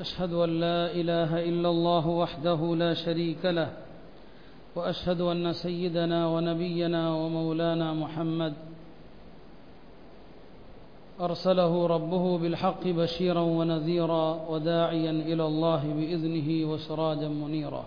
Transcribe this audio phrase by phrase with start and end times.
[0.00, 3.70] أشهد أن لا إله إلا الله وحده لا شريك له
[4.76, 8.54] وأشهد أن سيدنا ونبينا ومولانا محمد
[11.20, 17.84] أرسله ربه بالحق بشيرا ونذيرا وداعيا إلى الله بإذنه وسراجا منيرا.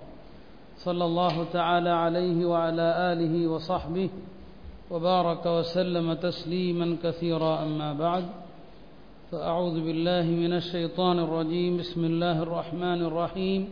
[0.77, 4.09] صلى الله تعالى عليه وعلى آله وصحبه
[4.91, 8.25] وبارك وسلم تسليما كثيرا أما بعد.
[9.32, 13.62] فأعوذ بالله من الشيطان الرجيم بسم الله الرحمن الرحيم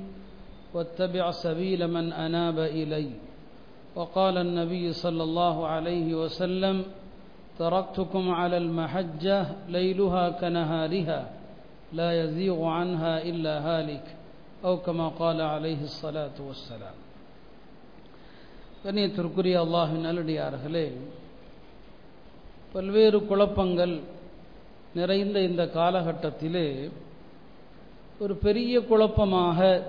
[0.74, 3.09] واتبع سبيل من أناب إلي
[3.95, 6.77] وقال النبي صلى الله عليه وسلم
[7.59, 11.20] تركتكم على المحجة ليلها كنهارها
[11.92, 14.06] لا يزيغ عنها إلا هالك
[14.64, 16.96] أو كما قال عليه الصلاة والسلام
[18.84, 20.87] கண்ணியத்திற்குரிய அல்லாஹின் நல்லடியார்களே
[22.73, 23.95] பல்வேறு குழப்பங்கள்
[24.96, 26.90] நிறைந்த இந்த காலகட்டத்திலே
[28.20, 29.84] ஒரு பெரிய குழப்பமாக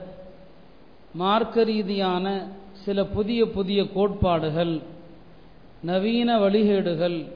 [1.15, 2.27] மார்க்க ரீதியான
[2.85, 4.83] சில புதிய புதிய கோட்பாடுகள்
[5.83, 7.27] நவீன வழிகேடுகள்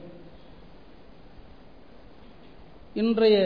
[2.93, 3.37] இன்றைய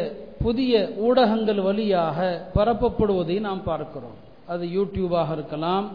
[0.41, 2.17] புதிய ஊடகங்கள் வழியாக
[2.55, 4.17] பரப்பப்படுவதை நாம் பார்க்கிறோம்.
[4.47, 5.87] அது யூடியூபாக இருக்கலாம்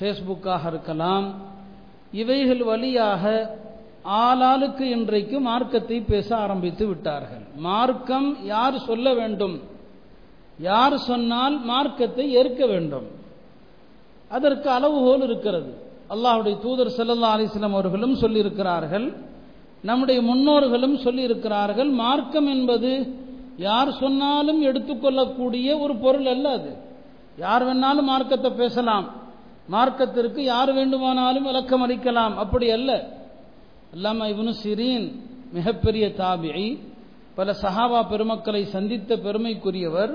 [0.00, 1.26] ஃபேஸ்புக்காக இருக்கலாம்
[2.12, 3.24] இவைகள் வழியாக
[4.04, 7.44] ஆளாளுக்கு இன்றைக்கு மார்க்கத்தை பேச ஆரம்பித்து விட்டார்கள்.
[7.56, 9.60] மார்க்கம் யார் சொல்ல வேண்டும்?
[10.58, 13.06] யார் சொன்னால் மார்க்கத்தை ஏற்க வேண்டும்?
[14.30, 15.70] அதற்கு அளவுகோல் இருக்கிறது.
[16.10, 19.14] அல்லாஹுடைய தூதர் செல்லல்லா அலிஸ்லாம் அவர்களும் சொல்லியிருக்கிறார்கள்.
[19.82, 22.90] நம்முடைய முன்னோர்களும் சொல்லியிருக்கிறார்கள் மார்க்கம் என்பது
[23.56, 26.72] யார் சொன்னாலும் எடுத்துக்கொள்ளக்கூடிய ஒரு பொருள் அல்ல அது.
[27.36, 29.06] யார் வேணாலும் மார்க்கத்தை பேசலாம்.
[29.68, 33.20] மார்க்கத்திற்கு யார் வேண்டுமானாலும் விளக்கம் அளிக்கலாம் அப்படி அல்ல.
[33.92, 35.06] அல்லாம இவனு சிறீன்
[35.52, 36.66] மிகப்பெரிய தாபியை
[37.34, 40.12] பல சஹாபா பெருமக்களை சந்தித்த பெருமைக்குரியவர்.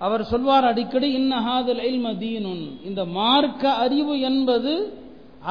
[0.00, 4.72] அவர் சொல்வார் அடிக்கடி இன்னஹாதல் மதீனுன் இந்த மார்க்க அறிவு என்பது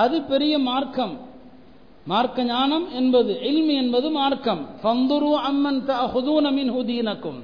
[0.04, 1.16] அது பெரிய மார்க்கம்.
[2.06, 4.62] மார்க்க ஞானம் என்பது எல்மி என்பது மார்க்கம்.
[4.82, 7.42] ஃபந்துரு அம்மன் தஹுதூனமின் ஹுதீனக்கும்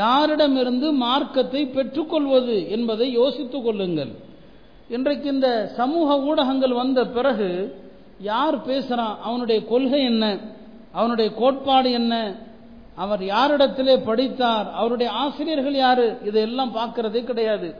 [0.00, 4.12] யாரிடமிருந்து மார்க்கத்தை பெற்றுக்கொள்வது என்பதை யோசித்துக் கொள்ளுங்கள்.
[4.88, 7.50] இன்றைக்கு இந்த சமூக ஊடகங்கள் வந்த பிறகு
[8.20, 10.38] யார் பேசுறான் அவனுடைய கொள்கை என்ன?
[10.92, 12.36] அவனுடைய கோட்பாடு என்ன?
[12.96, 14.72] அவர் யாரிடத்திலே படித்தார்?
[14.72, 16.18] அவருடைய ஆசிரியர்கள் யாரு?
[16.24, 17.74] இதையெல்லாம் பார்க்கறதே கிடையாது.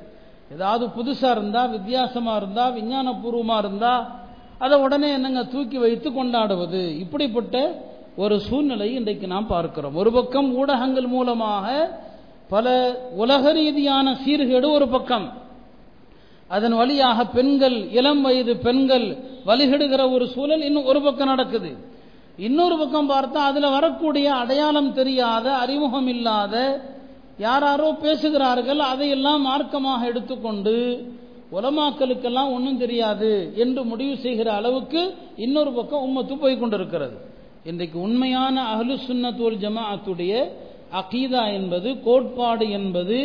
[0.53, 4.21] ஏதாவது புதுசா இருந்தா வித்தியாசமா இருந்தா விஞ்ஞானபூர்வமாக இருந்தா
[4.59, 6.99] அதை உடனே என்னங்க தூக்கி வைத்து கொண்டாடுவது?
[6.99, 7.83] இப்படிப்பட்ட
[8.17, 9.95] ஒரு சூழ்நிலை இன்றைக்கு நாம் பார்க்கிறோம்.
[9.95, 11.99] ஒரு பக்கம் ஊடகங்கள் மூலமாக
[12.49, 15.33] பல உலக ரீதியான சீர்கேடு ஒரு பக்கம்.
[16.55, 19.07] அதன் வழியாக பெண்கள் இளம் வயது பெண்கள்
[19.49, 21.71] வழிகிடுகிற ஒரு சூழல் இன்னும் ஒரு பக்கம் நடக்குது.
[22.47, 26.55] இன்னொரு பக்கம் பார்த்தா அதுல வரக்கூடிய அடையாளம் தெரியாத அறிமுகம் இல்லாத
[27.39, 30.77] யாராரோ பேசுகிறார்கள் அதையெல்லாம் மார்க்கமாக எடுத்துக்கொண்டு
[31.57, 33.31] உலமாக்களுக்கெல்லாம் ஒன்றும் தெரியாது
[33.63, 35.01] என்று முடிவு செய்கிற அளவுக்கு
[35.37, 37.17] இன்னொரு பக்கம் உம்மத்து போய் கொண்டிருக்கிறது.
[37.71, 40.33] இன்றைக்கு உண்மையான அஹ்லு ஜமா ஜமாஅத்துடைய
[41.01, 43.19] அகீதா என்பது கோட்பாடு என்பது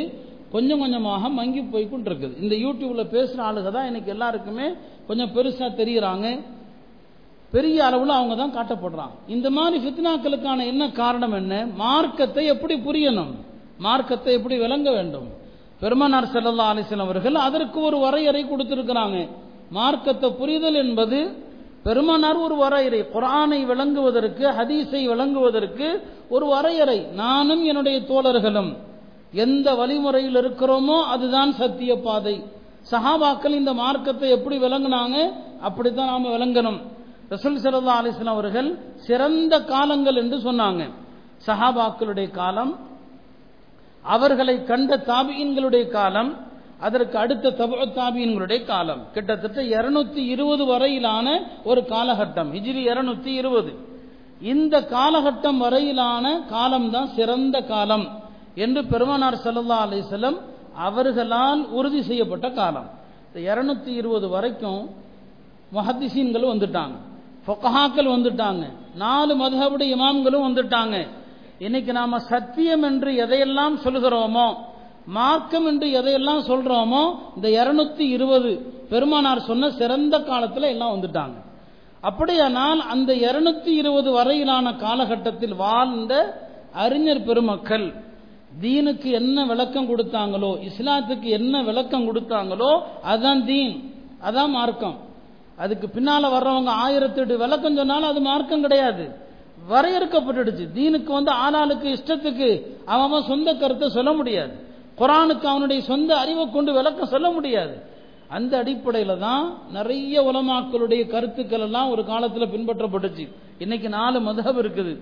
[0.52, 2.36] கொஞ்சம் கொஞ்சமாக மங்கி போய் கொண்டிருக்குது.
[2.44, 4.68] இந்த யூடியூப்ல பேசுற ஆளுக தான் எனக்கு எல்லாருக்குமே
[5.08, 6.28] கொஞ்சம் பெருசா தெரியுறாங்க.
[7.56, 9.16] பெரிய அளவில் அவங்க தான் காட்டப்படுறாங்க.
[9.36, 11.54] இந்த மாதிரி ஃபித்னாக்களுக்கான என்ன காரணம் என்ன?
[11.84, 13.34] மார்க்கத்தை எப்படி புரியணும்?
[13.86, 15.28] மார்க்கத்தை எப்படி விளங்க வேண்டும்?
[15.82, 19.18] பெருமனார் செல்லல்லா அலிஸ்லாம் அவர்கள் அதற்கு ஒரு வரையறை கொடுத்திருக்கிறாங்க.
[19.78, 21.20] மார்க்கத்தை புரிதல் என்பது
[21.86, 23.02] பெருமனார் ஒரு வரையறை.
[23.16, 25.88] குரானை விளங்குவதற்கு ஹதீஸை விளங்குவதற்கு
[26.36, 27.00] ஒரு வரையறை.
[27.24, 28.72] நானும் என்னுடைய தோழர்களும்
[29.32, 32.44] எந்த வழிமுறையில் இருக்கிறோமோ அதுதான் சத்திய பாதை.
[32.92, 35.34] சஹாபாக்கள் இந்த மார்க்கத்தை எப்படி விளங்கினாங்க?
[35.62, 36.82] அப்படித்தான் நாம விளங்கணும்.
[37.30, 40.90] ரசூல் சல்லா அலிஸ்லாம் அவர்கள் சிறந்த காலங்கள் என்று சொன்னாங்க.
[41.48, 42.80] சஹாபாக்களுடைய காலம்
[44.02, 46.46] அவர்களை கண்ட தாபியன்களுடைய காலம்
[46.80, 49.06] அதற்கு அடுத்த தப தாபியன்களுடைய காலம்.
[49.12, 52.52] கிட்டத்தட்ட இருநூத்தி இருபது வரையிலான ஒரு காலகட்டம்.
[52.54, 53.74] ஹிஜ்ரி இருநூத்தி இருபது.
[54.42, 58.26] இந்த காலகட்டம் வரையிலான காலம்தான் சிறந்த காலம்.
[58.64, 60.38] என்று பெருமானார் சல்லா அலிஸ்லம்
[60.88, 62.90] அவர்களால் உறுதி செய்யப்பட்ட காலம்.
[63.28, 64.82] இந்த இரநூத்தி இருபது வரைக்கும்
[65.76, 66.96] முஹத்திசீன்களும் வந்துட்டாங்க.
[67.46, 68.64] ஃபொக்கஹாக்கள் வந்துட்டாங்க.
[69.04, 70.96] நாலு மதுகபுடைய இமாம்களும் வந்துட்டாங்க.
[71.66, 74.48] இன்னைக்கு நாம சத்தியம் என்று எதையெல்லாம் சொல்கிறோமோ
[75.18, 77.04] மார்க்கம் என்று எதையெல்லாம் சொல்றோமோ
[77.36, 78.52] இந்த இருநூத்தி இருபது
[78.90, 81.38] பெருமானார் சொன்ன சிறந்த காலத்தில் எல்லாம் வந்துட்டாங்க.
[82.02, 86.14] அப்படியானால் அந்த இருநூத்தி இருபது வரையிலான காலகட்டத்தில் வாழ்ந்த
[86.84, 87.88] அறிஞர் பெருமக்கள்
[88.62, 92.72] தீனுக்கு என்ன விளக்கம் கொடுத்தாங்களோ இஸ்லாத்துக்கு என்ன விளக்கம் கொடுத்தாங்களோ
[93.06, 93.94] அதான் தீன்.
[94.28, 94.98] அதான் மார்க்கம்.
[95.58, 99.06] அதுக்கு பின்னால வர்றவங்க ஆயிரத்தி எட்டு விளக்கம் சொன்னாலும் அது மார்க்கம் கிடையாது.
[99.70, 100.66] வரையறுக்கப்பட்டுடுச்சு.
[100.76, 102.50] தீனுக்கு வந்து ஆளாளுக்கு இஷ்டத்துக்கு
[102.86, 104.54] அவன் சொந்த கருத்தை சொல்ல முடியாது.
[104.98, 107.96] குரானுக்கு அவனுடைய சொந்த அறிவை கொண்டு விளக்கம் சொல்ல முடியாது.
[108.28, 113.28] அந்த அடிப்படையில் தான் நிறைய உலமாக்களுடைய கருத்துக்கள் எல்லாம் ஒரு காலத்தில் பின்பற்றப்பட்டுச்சு.
[113.58, 114.94] இன்னைக்கு நாலு மதம் இருக்குது.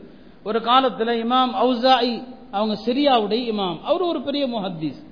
[0.45, 3.81] ஒரு காலத்தில் இமாம் அவுசாயி அவங்க சிரியாவுடைய இமாம்.
[3.83, 5.05] அவர் ஒரு பெரிய முஹத்தீஸ்.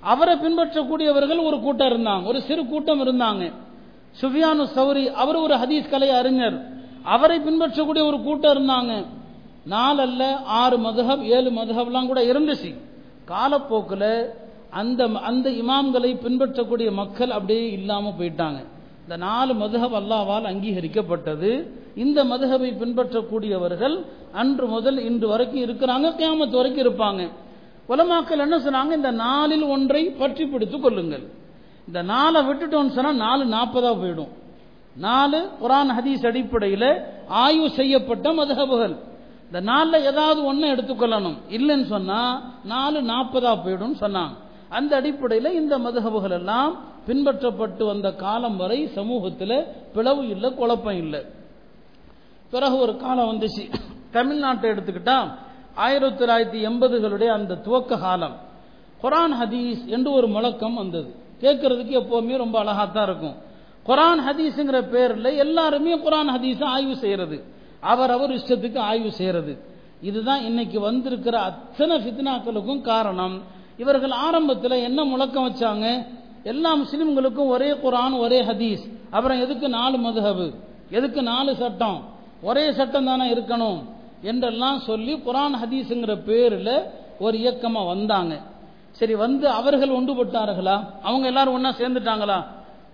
[0.00, 2.24] அவரை பின்பற்றக்கூடியவர்கள் ஒரு கூட்டம் இருந்தாங்க.
[2.24, 3.52] ஒரு சிறு கூட்டம் இருந்தாங்க.
[4.20, 6.68] சுஃபியானு சௌரி அவர் ஒரு ஹதீஸ் கலை அறிஞர்.
[7.02, 9.06] அவரை பின்பற்றக்கூடிய ஒரு கூட்டம் இருந்தாங்க.
[9.64, 12.74] நாலு அல்ல ஆறு மதுஹப் ஏழு மதுஹப்லாம் கூட இருந்துச்சு.
[13.24, 14.30] காலப்போக்கில்
[14.70, 18.64] அந்த அந்த இமாம்களை பின்பற்றக்கூடிய மக்கள் அப்படியே இல்லாமல் போயிட்டாங்க.
[19.08, 21.50] இந்த நாலு மதுகப் அல்லாவால் அங்கீகரிக்கப்பட்டது.
[22.04, 23.94] இந்த மதுகபை பின்பற்றக்கூடியவர்கள்
[24.40, 27.22] அன்று முதல் இன்று வரைக்கும் இருக்கிறாங்க கியாமத்து வரைக்கும் இருப்பாங்க.
[27.92, 28.92] உலமாக்கள் என்ன சொன்னாங்க?
[29.00, 31.24] இந்த நாலில் ஒன்றை பற்றி பிடித்துக் கொள்ளுங்கள்.
[31.88, 34.32] இந்த நாளை விட்டுட்டோம்னு சொன்னால் நாலு நாற்பதா போயிடும்.
[35.06, 36.90] நாலு குரான் ஹதீஸ் அடிப்படையில்
[37.44, 38.96] ஆய்வு செய்யப்பட்ட மதுகபுகள்
[39.46, 42.36] இந்த நாளில் ஏதாவது ஒன்று எடுத்துக்கொள்ளணும் இல்லைன்னு சொன்னால்
[42.74, 44.34] நாலு நாற்பதா போயிடும் சொன்னாங்க.
[44.68, 51.24] அந்த அடிப்படையில் இந்த மதுகபுகள் எல்லாம் பின்பற்றப்பட்டு வந்த காலம் வரை சமூகத்தில் பிளவு இல்லை குழப்பம் இல்லை.
[52.50, 53.72] பிறகு ஒரு காலம் வந்துச்சு.
[54.12, 55.34] தமிழ்நாட்டை எடுத்துக்கிட்டா
[55.74, 58.36] ஆயிரத்தி தொள்ளாயிரத்தி எண்பதுகளுடைய அந்த துவக்க காலம்.
[59.02, 61.14] குரான் ஹதீஸ் என்று ஒரு முழக்கம் வந்தது.
[61.40, 63.34] கேட்கறதுக்கு எப்போவுமே ரொம்ப அழகாத்தான் இருக்கும்.
[63.86, 67.44] குரான் ஹதீஸுங்கிற பேரில் எல்லாருமே குரான் ஹதீஸை ஆய்வு செய்யறது.
[67.80, 69.58] அவர் அவர் இஷ்டத்துக்கு ஆய்வு செய்யறது.
[70.00, 73.56] இதுதான் இன்னைக்கு வந்திருக்கிற அத்தனை ஃபித்னாக்களுக்கும் காரணம்.
[73.78, 76.06] இவர்கள் ஆரம்பத்தில் என்ன முழக்கம் வச்சாங்க?
[76.42, 78.84] எல்லா முஸ்லீம்களுக்கும் ஒரே குரான் ஒரே ஹதீஸ்.
[79.10, 80.46] அப்புறம் எதுக்கு நாலு மதுஹபு?
[80.90, 81.98] எதுக்கு நாலு சட்டம்?
[82.42, 83.78] ஒரே சட்டம் தானே இருக்கணும்
[84.22, 86.74] என்றெல்லாம் சொல்லி குரான் ஹதீஸுங்கிற பேரில்
[87.18, 88.40] ஒரு இயக்கமாக வந்தாங்க.
[88.90, 92.38] சரி வந்து அவர்கள் ஒன்றுபட்டார்களா அவங்க எல்லாரும் ஒன்றா சேர்ந்துட்டாங்களா?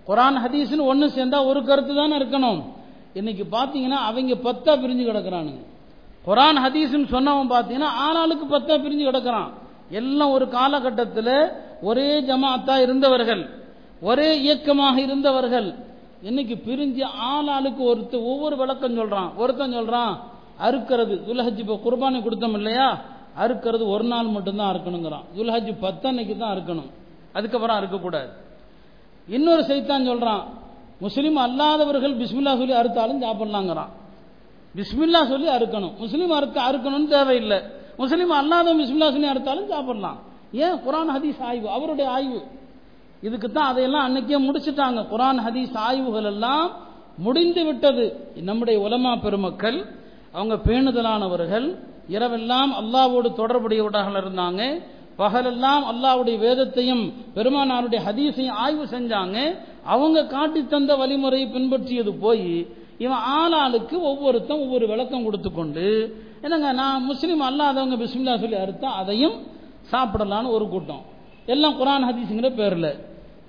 [0.07, 2.63] குரான் ஹதீஸ்னு ஒன்று சேர்ந்தா ஒரு கருத்து தானே இருக்கணும்.
[3.13, 5.61] இன்னைக்கு பார்த்தீங்கன்னா அவங்க பத்தா பிரிஞ்சு கிடக்குறானுங்க.
[6.27, 9.49] குரான் ஹதீஸ்னு சொன்னவன் பார்த்தீங்கன்னா ஆளாளுக்கு பத்தா பிரிஞ்சு கிடக்குறான்.
[9.89, 11.51] எல்லாம் ஒரு காலகட்டத்தில்
[11.81, 13.63] ஒரே ஜமாத்தா இருந்தவர்கள்
[14.01, 15.75] ஒரே இயக்கமாக இருந்தவர்கள்.
[16.21, 19.29] இன்னைக்கு பிரிஞ்சு ஆள் ஆளுக்கு ஒருத்தர் ஒவ்வொரு விளக்கம் சொல்றான்.
[19.37, 20.13] ஒருத்தன் சொல்றான்
[20.61, 23.01] அறுக்கிறது துல்ஹஜ் இப்போ குர்பானி கொடுத்தோம் இல்லையா?
[23.39, 25.23] அறுக்கிறது ஒரு நாள் மட்டும்தான் அறுக்கணுங்கிறான்.
[25.37, 26.89] துல்ஹஜ் பத்தன்னைக்கு தான் அறுக்கணும்.
[27.33, 28.29] அதுக்கப்புறம் அறுக்கக்கூடாது.
[29.27, 30.43] இன்னொரு சைத்தான் சொல்றான்
[30.99, 33.91] முஸ்லீம் அல்லாதவர்கள் பிஸ்மில்லா சொல்லி அறுத்தாலும் சாப்பிடலாங்கிறான்.
[34.75, 35.97] பிஸ்மில்லா சொல்லி அறுக்கணும்.
[35.97, 37.59] முஸ்லீம் அறுக்க அறுக்கணும்னு தேவையில்லை.
[37.97, 40.17] முஸ்லீம் அல்லாதவன் பிஸ்மில்லா சொல்லி அறுத்தாலும் சாப்பிடலாம்.
[40.51, 40.73] ஏன்?
[40.73, 41.69] குரான் ஹதீஸ் ஆய்வு.
[41.69, 42.41] அவருடைய ஆய்வு.
[43.21, 45.05] இதுக்கு தான் அதையெல்லாம் அன்னைக்கே முடிச்சுட்டாங்க.
[45.11, 46.71] குரான் ஹதீஸ் ஆய்வுகள் எல்லாம்
[47.17, 48.31] முடிந்து விட்டது.
[48.41, 49.85] நம்முடைய உலமா பெருமக்கள்
[50.31, 51.75] அவங்க பேணுதலானவர்கள்
[52.09, 54.81] இரவெல்லாம் அல்லாவோடு தொடர்புடையவர்களாக இருந்தாங்க.
[55.15, 59.57] பகலெல்லாம் அல்லாவுடைய வேதத்தையும் பெருமானாருடைய ஹதீஸையும் ஆய்வு செஞ்சாங்க.
[59.83, 62.67] அவங்க காட்டி தந்த வழிமுறையை பின்பற்றியது போய்
[62.97, 69.35] இவன் ஆளாளுக்கு ஒவ்வொருத்தன் ஒவ்வொரு விளக்கம் கொடுத்து கொண்டு என்னங்க நான் முஸ்லீம் அல்லாதவங்க பிஸ்மில்லா சொல்லி அறுத்தா அதையும்
[69.91, 71.01] சாப்பிடலான்னு ஒரு கூட்டம்.
[71.45, 72.99] எல்லாம் குரான் ஹதீஸுங்கிற பேரில்.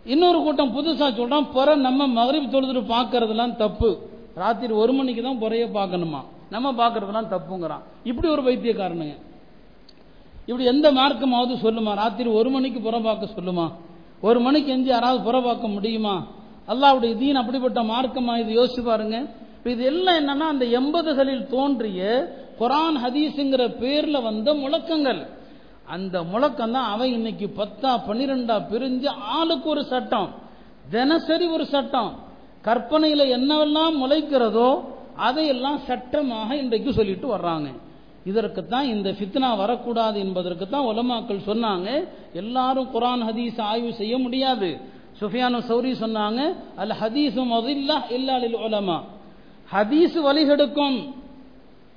[0.05, 3.99] இன்னொரு கூட்டம் புதுசாக சொல்கிறான் புற நம்ம மகரிப் தொழுதுட்டு பார்க்கறதுலாம் தப்பு.
[4.35, 6.21] ராத்திரி ஒரு மணிக்கு தான் புறைய பார்க்கணுமா?
[6.50, 7.83] நம்ம பார்க்கறதுலாம் தப்புங்கிறான்.
[8.05, 9.17] இப்படி ஒரு பைத்தியக்காரனுங்க.
[10.47, 11.94] இப்படி எந்த மார்க்கமாவது சொல்லுமா?
[11.94, 13.73] ராத்திரி ஒரு மணிக்கு புற பார்க்க சொல்லுமா?
[14.21, 16.27] ஒரு மணிக்கு எஞ்சி யாராவது புற பார்க்க முடியுமா?
[16.69, 19.27] அல்லாவுடைய தீன் அப்படிப்பட்ட மார்க்கமாக இது யோசிச்சு பாருங்க.
[19.65, 22.03] இது எல்லாம் என்னன்னா அந்த எண்பதுகளில் தோன்றிய
[22.61, 25.20] குரான் ஹதீஸுங்கிற பேர்ல வந்த முழக்கங்கள்.
[25.94, 29.08] அந்த முழக்கம் தான் அவன் இன்னைக்கு பத்தா பன்னிரெண்டா பிரிஞ்சு
[29.38, 30.28] ஆளுக்கு ஒரு சட்டம்.
[30.90, 32.12] தினசரி ஒரு சட்டம்.
[32.66, 34.71] கற்பனையில என்னவெல்லாம் முளைக்கிறதோ
[35.26, 37.69] அதையெல்லாம் சட்டமாக இன்றைக்கு சொல்லிட்டு வர்றாங்க.
[38.30, 41.88] இதற்குத்தான் இந்த ஃபித்னா வரக்கூடாது என்பதற்கு தான் உலமாக்கள் சொன்னாங்க.
[42.33, 44.71] எல்லாரும் குரான் ஹதீஸ் ஆய்வு செய்ய முடியாது.
[45.21, 46.40] சுஃபியானு சௌரி சொன்னாங்க
[46.76, 48.99] அல் ஹதீஸ் மதில்லா இல்லாலில் உலமா.
[49.75, 50.99] ஹதீஸ் வழிகெடுக்கும்.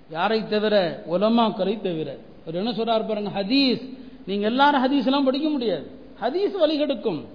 [0.09, 2.15] யாரை தவிர உலமாக்களை தவிர.
[2.41, 3.97] அவர் என்ன சொல்றாரு பாருங்க ஹதீஸ்.
[4.25, 5.91] நீங்க எல்லாரும் ஹதீஸ் எல்லாம் படிக்க முடியாது.
[6.21, 7.25] ஹதீஸ் வழிகெடுக்கும்.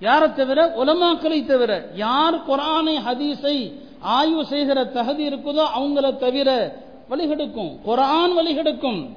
[0.00, 0.74] யாரை தவிர?
[0.84, 1.90] உலமாக்களை தவிர.
[1.94, 6.76] யார் குரானை ஹதீஸை ஆய்வு செய்கிற தகுதி இருக்குதோ அவங்கள தவிர
[7.10, 7.78] வழிகெடுக்கும்.
[7.86, 9.16] குரான் வழிகெடுக்கும்.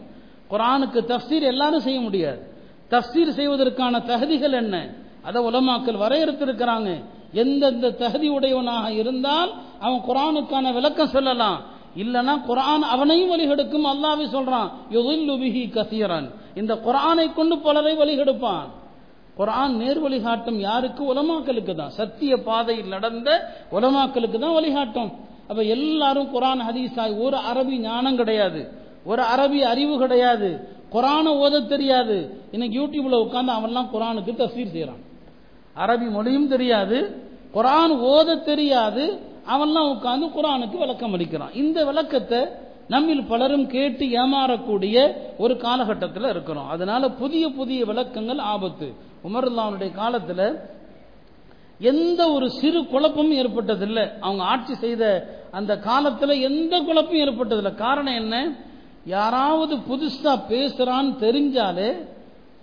[0.50, 2.48] குரானுக்கு தஃசீர் எல்லாரும் செய்ய முடியாது.
[2.90, 4.94] தஃசீர் செய்வதற்கான தகுதிகள் என்ன?
[5.22, 7.04] அதை உலமாக்கள் வரையறுத்திருக்கிறாங்க.
[7.34, 11.71] எந்தெந்த தகுதி உடையவனாக இருந்தால் அவன் குரானுக்கான விளக்கம் சொல்லலாம்.
[11.96, 13.88] இல்லனா குரான் அவனையும் வழிகெடுக்கும்.
[13.94, 16.30] அல்லாவே சொல்றான் யுகில்லுபிஹி கசீரன்.
[16.56, 18.68] இந்த குரானை கொண்டு பலரை வழிகெடுப்பான்.
[19.38, 21.14] குரான் நேர் வழிகாட்டும் யாருக்கு?
[21.14, 21.90] உலமாக்களுக்கு தான்.
[21.90, 23.30] சத்திய பாதையில் நடந்த
[23.72, 25.12] உலமாக்களுக்கு தான் வழிகாட்டும்.
[25.48, 28.72] அப்ப எல்லாரும் குரான் ஹதீஸாய் ஒரு அரபி ஞானம் கிடையாது.
[29.06, 30.70] ஒரு அரபி அறிவு கிடையாது.
[30.94, 32.36] குரானை ஓத தெரியாது.
[32.52, 35.02] இன்னைக்கு யூடியூப்ல உட்காந்து அவன்லாம் குரானுக்கு தஃசீர் செய்யறான்
[35.78, 37.28] அரபி மொழியும் தெரியாது.
[37.54, 39.20] குரான் ஓத தெரியாது.
[39.46, 41.56] அவன்லாம் உட்காந்து குரானுக்கு விளக்கம் அளிக்கிறான்.
[41.56, 42.46] இந்த விளக்கத்தை
[42.88, 46.70] நம்மில் பலரும் கேட்டு ஏமாறக்கூடிய ஒரு காலகட்டத்தில் இருக்கிறோம்.
[46.70, 48.94] அதனால புதிய புதிய விளக்கங்கள் ஆபத்து.
[49.28, 50.60] உமர்லாவுடைய காலத்தில்
[51.80, 54.20] எந்த ஒரு சிறு குழப்பமும் ஏற்பட்டதில்லை.
[54.20, 57.76] அவங்க ஆட்சி செய்த அந்த காலத்தில் எந்த குழப்பமும் ஏற்பட்டதில்லை.
[57.76, 58.56] காரணம் என்ன?
[59.06, 62.08] யாராவது புதுசா பேசுறான்னு தெரிஞ்சாலே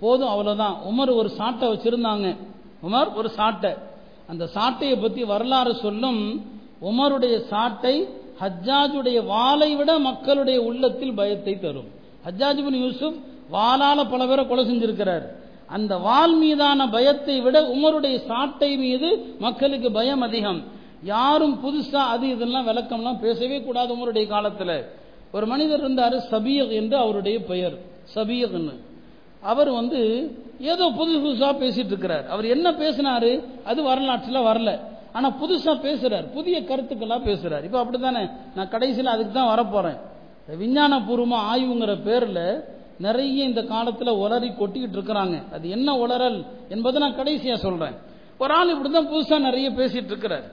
[0.00, 0.76] போதும் அவ்வளவுதான்.
[0.90, 2.36] உமர் ஒரு சாட்டை வச்சிருந்தாங்க.
[2.82, 3.74] உமர் ஒரு சாட்டை.
[4.28, 6.50] அந்த சாட்டையை பத்தி வரலாறு சொல்லும்
[6.82, 8.08] உமருடைய சாட்டை
[8.40, 11.88] ஹஜ்ஜாஜுடைய வாளை விட மக்களுடைய உள்ளத்தில் பயத்தை தரும்.
[12.24, 13.16] ஹஜ்ஜாஜ் யூசுப்
[13.52, 15.22] வாளால பல பேரை கொலை செஞ்சிருக்கிறார்.
[15.66, 20.62] அந்த வால் மீதான பயத்தை விட உமருடைய சாட்டை மீது மக்களுக்கு பயம் அதிகம்.
[21.04, 24.84] யாரும் புதுசா அது இதெல்லாம் விளக்கம்லாம் பேசவே கூடாது உமருடைய காலத்துல.
[25.32, 27.78] ஒரு மனிதர் இருந்தார் சபியக் என்று அவருடைய பெயர்.
[28.14, 28.74] சபியக்னு
[29.42, 30.30] அவர் வந்து
[30.60, 32.28] ஏதோ புதுசு புதுசா பேசிட்டு இருக்கிறார்.
[32.28, 33.42] அவர் என்ன பேசினாரு?
[33.64, 34.78] அது வரலாற்றில் வரல.
[35.12, 36.32] ஆனா புதுசா பேசுறார்.
[36.32, 37.64] புதிய கருத்துக்களா பேசுறார்.
[37.64, 38.28] இப்ப அப்படித்தானே?
[38.54, 39.98] நான் கடைசியில் அதுக்கு தான் வரப்போறேன்.
[40.58, 42.64] விஞ்ஞானபூர்வமாக ஆய்வுங்கிற பேர்ல
[42.98, 45.52] நிறைய இந்த காலத்துல உளறி கொட்டிக்கிட்டு இருக்கிறாங்க.
[45.52, 47.94] அது என்ன உளறல் என்பதை நான் கடைசியா சொல்றேன்.
[48.38, 50.44] ஒரு ஆள் இப்படிதான் புதுசா நிறைய பேசிட்டு இருக்கிறார்.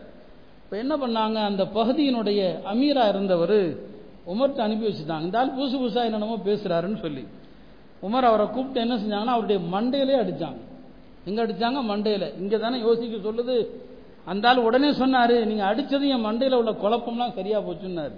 [0.63, 1.33] இப்ப என்ன பண்ணாங்க?
[1.33, 3.77] அந்த பகுதியினுடைய அமீரா இருந்தவர்
[4.27, 5.21] உமர்கிட்ட அனுப்பி வச்சுட்டாங்க.
[5.21, 7.27] இந்த ஆள் புதுசு புதுசா என்னென்னமோ பேசுறாருன்னு சொல்லி.
[8.01, 10.57] உமர் அவரை கூப்பிட்டு என்ன செஞ்சாங்கன்னா அவருடைய மண்டையிலே அடிச்சாங்க.
[11.25, 11.83] எங்க அடிச்சாங்க?
[11.93, 12.39] மண்டையில.
[12.39, 13.67] இங்க தானே யோசிக்க சொல்லுது.
[14.25, 18.15] அந்த ஆள் உடனே சொன்னாரு நீங்க அடிச்சது என் மண்டையில உள்ள குழப்பம்லாம் சரியா போச்சுன்னாரு.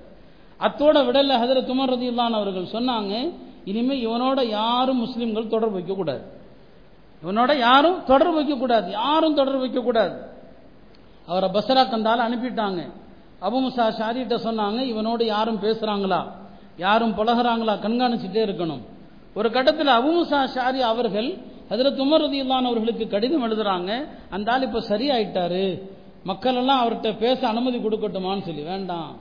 [0.60, 3.34] அத்தோட விடல ஹதரத் உமர் ரதியுல்லான் அவர்கள் சொன்னாங்க
[3.66, 6.24] இனிமே இவனோட யாரும் முஸ்லிம்கள் தொடர்பு வைக்க கூடாது
[7.24, 10.16] இவனோட யாரும் தொடர்பு வைக்க கூடாது யாரும் தொடர்பு வைக்க கூடாது
[11.26, 12.82] அவரை பசரா கந்தால அனுப்பிட்டாங்க.
[13.42, 16.22] அபுமுசா ஷாரிட்ட சொன்னாங்க இவனோட யாரும் பேசுறாங்களா?
[16.78, 17.74] யாரும் பழகிறாங்களா?
[17.86, 18.82] கண்காணிச்சுட்டே இருக்கணும்.
[19.34, 21.38] ஒரு கட்டத்தில் அபுமுசா ஷாரி அவர்கள்
[21.70, 25.82] அதில் உமர் ரதியுல்லான் அவர்களுக்கு கடிதம் எழுதுறாங்க அந்த ஆள் இப்ப சரியாயிட்டாரு.
[26.24, 29.16] மக்கள் எல்லாம் அவர்கிட்ட பேச அனுமதி கொடுக்கட்டுமான்னு சொல்லி வேண்டாம்.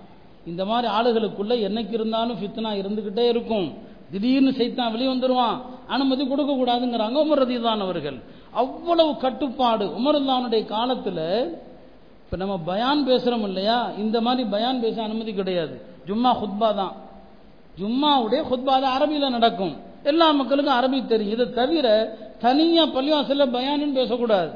[0.46, 3.74] இந்த மாதிரி ஆளுகளுக்குள்ள என்னைக்கு இருந்தாலும் ஃபித்னா இருந்துகிட்டே இருக்கும்.
[4.10, 5.60] திடீர்னு சைத்தான் வெளியே வந்துருவான்.
[5.86, 8.22] அனுமதி கொடுக்க கூடாதுங்கிறாங்க உமர் ரதிதான் அவர்கள்
[8.52, 11.48] அவ்வளவு கட்டுப்பாடு உமர்தானுடைய காலத்துல
[12.24, 13.90] இப்ப நம்ம பயான் பேசுறோம் இல்லையா?
[13.96, 15.86] இந்த மாதிரி பயான் பேச அனுமதி கிடையாது.
[16.06, 16.94] ஜும்மா ஹுத்பா தான்.
[17.80, 19.76] ஜும்மாவுடைய ஹுத்பா தான் அரபியில நடக்கும்.
[20.02, 21.32] எல்லா மக்களுக்கும் அரபி தெரியும்.
[21.32, 24.50] இதை தவிர தனியா பள்ளிவாசல்ல பயானுன்னு பேசக்கூடாது.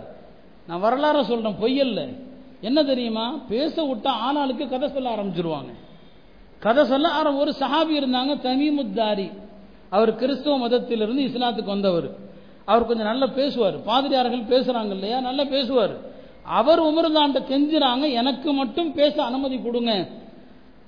[0.66, 2.08] நான் வரலாற சொல்றேன் பொய்யல்ல
[2.60, 3.38] என்ன தெரியுமா?
[3.48, 5.72] பேச விட்டா ஆளாளுக்கு கதை சொல்ல ஆரம்பிச்சிருவாங்க.
[6.58, 9.32] கதை சொல்ல ஆரம் ஒரு சஹாபி இருந்தாங்க தமீமுத்தாரி.
[9.88, 12.10] அவர் கிறிஸ்துவ மதத்திலிருந்து இஸ்லாத்துக்கு வந்தவர்.
[12.64, 13.82] அவர் கொஞ்சம் நல்லா பேசுவார்.
[13.82, 15.20] பாதிரியார்கள் பேசுறாங்க இல்லையா?
[15.20, 15.96] நல்லா பேசுவார்.
[16.42, 20.08] அவர் உமர்தாண்ட கெஞ்சுறாங்க எனக்கு மட்டும் பேச அனுமதி கொடுங்க.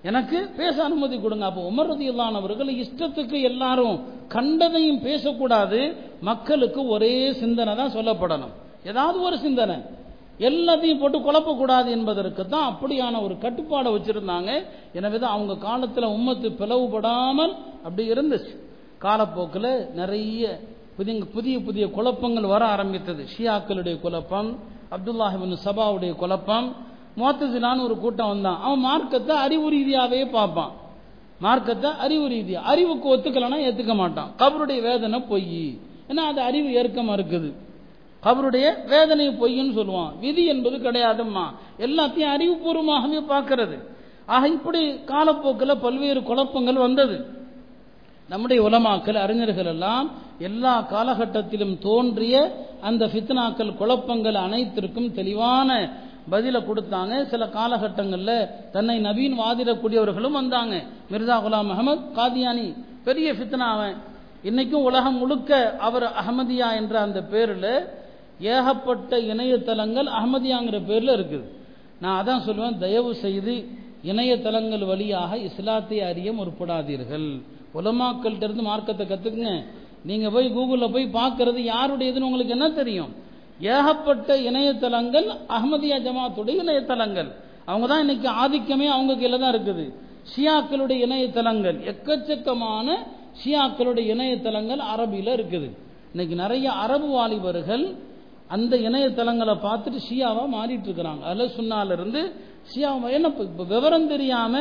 [0.02, 1.44] எனக்கு பேச அனுமதி கொடுங்க.
[1.44, 5.96] அப்போ உமர் ரதியுல்லானவர்கள் இஷ்டத்துக்கு எல்லாரும் கண்டதையும் பேசக்கூடாது.
[6.20, 8.52] மக்களுக்கு ஒரே சிந்தனை தான் சொல்லப்படணும்.
[8.86, 9.74] ஏதாவது ஒரு சிந்தனை.
[10.48, 14.50] எல்லாத்தையும் போட்டு குழப்பக்கூடாது என்பதற்கு தான் அப்படியான ஒரு கட்டுப்பாடை வச்சிருந்தாங்க.
[14.98, 17.52] எனவே தான் அவங்க காலத்தில் உம்மத்து பிளவுபடாமல்
[17.84, 18.54] அப்படி இருந்துச்சு.
[19.04, 20.60] காலப்போக்கில் நிறைய
[20.96, 23.22] புதிய புதிய புதிய குழப்பங்கள் வர ஆரம்பித்தது.
[23.34, 24.50] ஷியாக்களுடைய குழப்பம்
[24.96, 26.68] அப்துல்லாஹிபின் சபாவுடைய குழப்பம்
[27.20, 28.58] மோத்தசிலான்னு ஒரு கூட்டம் வந்தான்.
[28.64, 30.72] அவன் மார்க்கத்தை அறிவு ரீதியாகவே பார்ப்பான்.
[31.44, 34.30] மார்க்கத்தை அறிவு ரீதியா அறிவுக்கு ஒத்துக்கலன்னா ஏத்துக்க மாட்டான்.
[34.40, 35.62] கபருடைய வேதனை பொய்.
[36.10, 37.50] ஏன்னா அது அறிவு ஏற்கமா இருக்குது.
[38.24, 40.18] கபருடைய வேதனை பொய்ன்னு சொல்லுவான்.
[40.20, 41.44] விதி என்பது கிடையாதும்மா.
[41.78, 43.76] எல்லாத்தையும் அறிவுபூர்வமாகவே பார்க்கிறது.
[44.26, 47.16] ஆக இப்படி காலப்போக்கில் பல்வேறு குழப்பங்கள் வந்தது.
[48.28, 52.36] நம்முடைய உலமாக்கள் அறிஞர்கள் எல்லாம் எல்லா காலகட்டத்திலும் தோன்றிய
[52.80, 55.90] அந்த ஃபித்னாக்கள் குழப்பங்கள் அனைத்திற்கும் தெளிவான
[56.30, 57.24] பதிலை கொடுத்தாங்க.
[57.24, 60.74] சில காலகட்டங்களில் தன்னை நவீன் வாதிடக்கூடியவர்களும் வந்தாங்க.
[61.10, 63.96] மிர்சா குலாம் அகமது காதியானி பெரிய ஃபித்னாவன்.
[64.44, 68.00] இன்னைக்கும் உலகம் முழுக்க அவர் அகமதியா என்ற அந்த பேரில்
[68.40, 71.46] ஏகப்பட்ட இணையதளங்கள் அகமதியாங்கிற பேரில் இருக்குது.
[72.02, 73.54] நான் அதான் சொல்லுவேன் தயவு செய்து
[74.10, 77.28] இணையதளங்கள் வழியாக இஸ்லாத்தை அறிய முற்படாதீர்கள்.
[77.78, 79.52] உலமாக்கள்கிட்ட இருந்து மார்க்கத்தை கற்றுக்குங்க
[80.08, 83.12] நீங்கள் போய் கூகுளில் போய் பார்க்கறது யாருடையதுன்னு உங்களுக்கு என்ன தெரியும்?
[83.74, 87.28] ஏகப்பட்ட இணையதளங்கள் அஹமதியா ஜமாத்துடைய இணையதளங்கள்.
[87.68, 89.84] அவங்க தான் இன்னைக்கு ஆதிக்கமே அவங்க கீழே தான் இருக்குது.
[90.32, 92.88] ஷியாக்களுடைய இணையதளங்கள் எக்கச்சக்கமான
[93.40, 95.68] ஷியாக்களுடைய இணையதளங்கள் அரபியில் இருக்குது.
[96.12, 97.84] இன்னைக்கு நிறைய அரபு வாலிபர்கள்
[98.54, 102.22] அந்த இணையதளங்களை பார்த்துட்டு ஷியாவா மாறிட்டு இருக்கிறாங்க அதில் சுன்னால இருந்து
[102.70, 104.54] ஷியாவா என்ன இப்போ விவரம் தெரியாம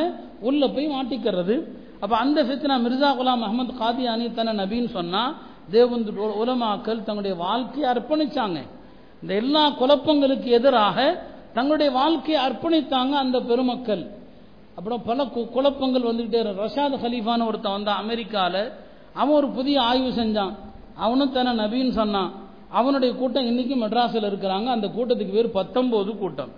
[0.48, 1.56] உள்ள போய் மாட்டிக்கிறது?
[2.02, 5.22] அப்ப அந்த ஃபித்னா மிர்சா குலாம் அஹமது காதியானி தன்னை நபின்னு சொன்னா
[5.74, 8.58] தேவந்து உலமாக்கள் தங்களுடைய வாழ்க்கையை அர்ப்பணிச்சாங்க.
[9.22, 10.98] இந்த எல்லா குழப்பங்களுக்கு எதிராக
[11.56, 14.02] தங்களுடைய வாழ்க்கையை அர்ப்பணித்தாங்க அந்த பெருமக்கள்.
[14.78, 15.24] அப்புறம் பல
[15.56, 18.62] குழப்பங்கள் வந்துகிட்டே ரஷாத் ஹலீஃபான்னு ஒருத்தன் வந்தான் அமெரிக்காவில்
[19.20, 20.54] அவன் ஒரு புதிய ஆய்வு செஞ்சான்.
[21.04, 22.30] அவனும் தன்னை நபின்னு சொன்னான்.
[22.78, 24.68] அவனுடைய கூட்டம் இன்னைக்கு மெட்ராஸில் இருக்கிறாங்க.
[24.76, 26.52] அந்த கூட்டத்துக்கு பேர் பத்தொன்பது கூட்டம்.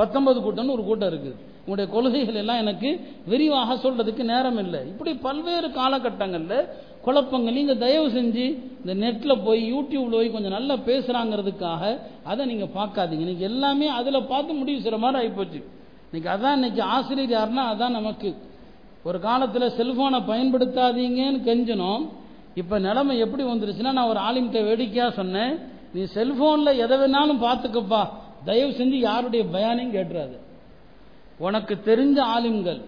[0.00, 1.38] பத்தொன்பது கூட்டம்னு ஒரு கூட்டம் இருக்குது.
[1.62, 2.90] உங்களுடைய கொள்கைகள் எல்லாம் எனக்கு
[3.32, 4.80] விரிவாக சொல்றதுக்கு நேரம் இல்லை.
[4.92, 6.68] இப்படி பல்வேறு காலகட்டங்களில்
[7.04, 7.56] குழப்பங்கள்.
[7.58, 8.44] நீங்கள் தயவு செஞ்சு
[8.80, 11.82] இந்த நெட்டில் போய் யூடியூப்ல போய் கொஞ்சம் நல்லா பேசுகிறாங்கிறதுக்காக
[12.30, 13.24] அதை நீங்கள் பார்க்காதீங்க.
[13.26, 15.60] இன்னைக்கு எல்லாமே அதில் பார்த்து முடிவு செய்கிற மாதிரி ஆகிப்போச்சு
[16.08, 18.30] இன்னைக்கு அதான் இன்னைக்கு ஆசிரியர் யாருன்னா அதான் நமக்கு.
[19.08, 22.02] ஒரு காலத்தில் செல்போனை பயன்படுத்தாதீங்கன்னு கெஞ்சணும்.
[22.54, 25.58] இப்ப நிலைமை எப்படி வந்துருச்சுன்னா நான் ஒரு ஆலிம்கிட்ட வேடிக்கையா சொன்னேன்.
[25.92, 28.08] நீ செல்போன்ல எதை வேணாலும் பார்த்துக்கப்பா.
[28.44, 30.36] தயவு செஞ்சு யாருடைய பயானையும் கேட்டுறாது.
[31.38, 32.80] உனக்கு தெரிஞ்ச ஆலிம்கள்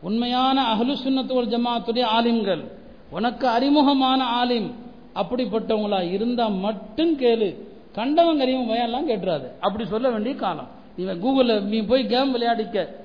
[0.00, 2.64] உண்மையான அகலு சுண்ணத்துவல் ஜமாத்துடைய ஆலிம்கள்
[3.10, 4.70] உனக்கு அறிமுகமான ஆலிம்
[5.14, 7.56] அப்படிப்பட்டவங்களா இருந்தா மட்டும் கேளு.
[7.94, 9.44] கண்டவங்க அறிவும் பயம்லாம் கேட்டுறாது.
[9.60, 10.68] அப்படி சொல்ல வேண்டிய காலம்.
[10.96, 12.96] இவன் கூகுள்ல நீ போய் கேம் விளையாடிக்க.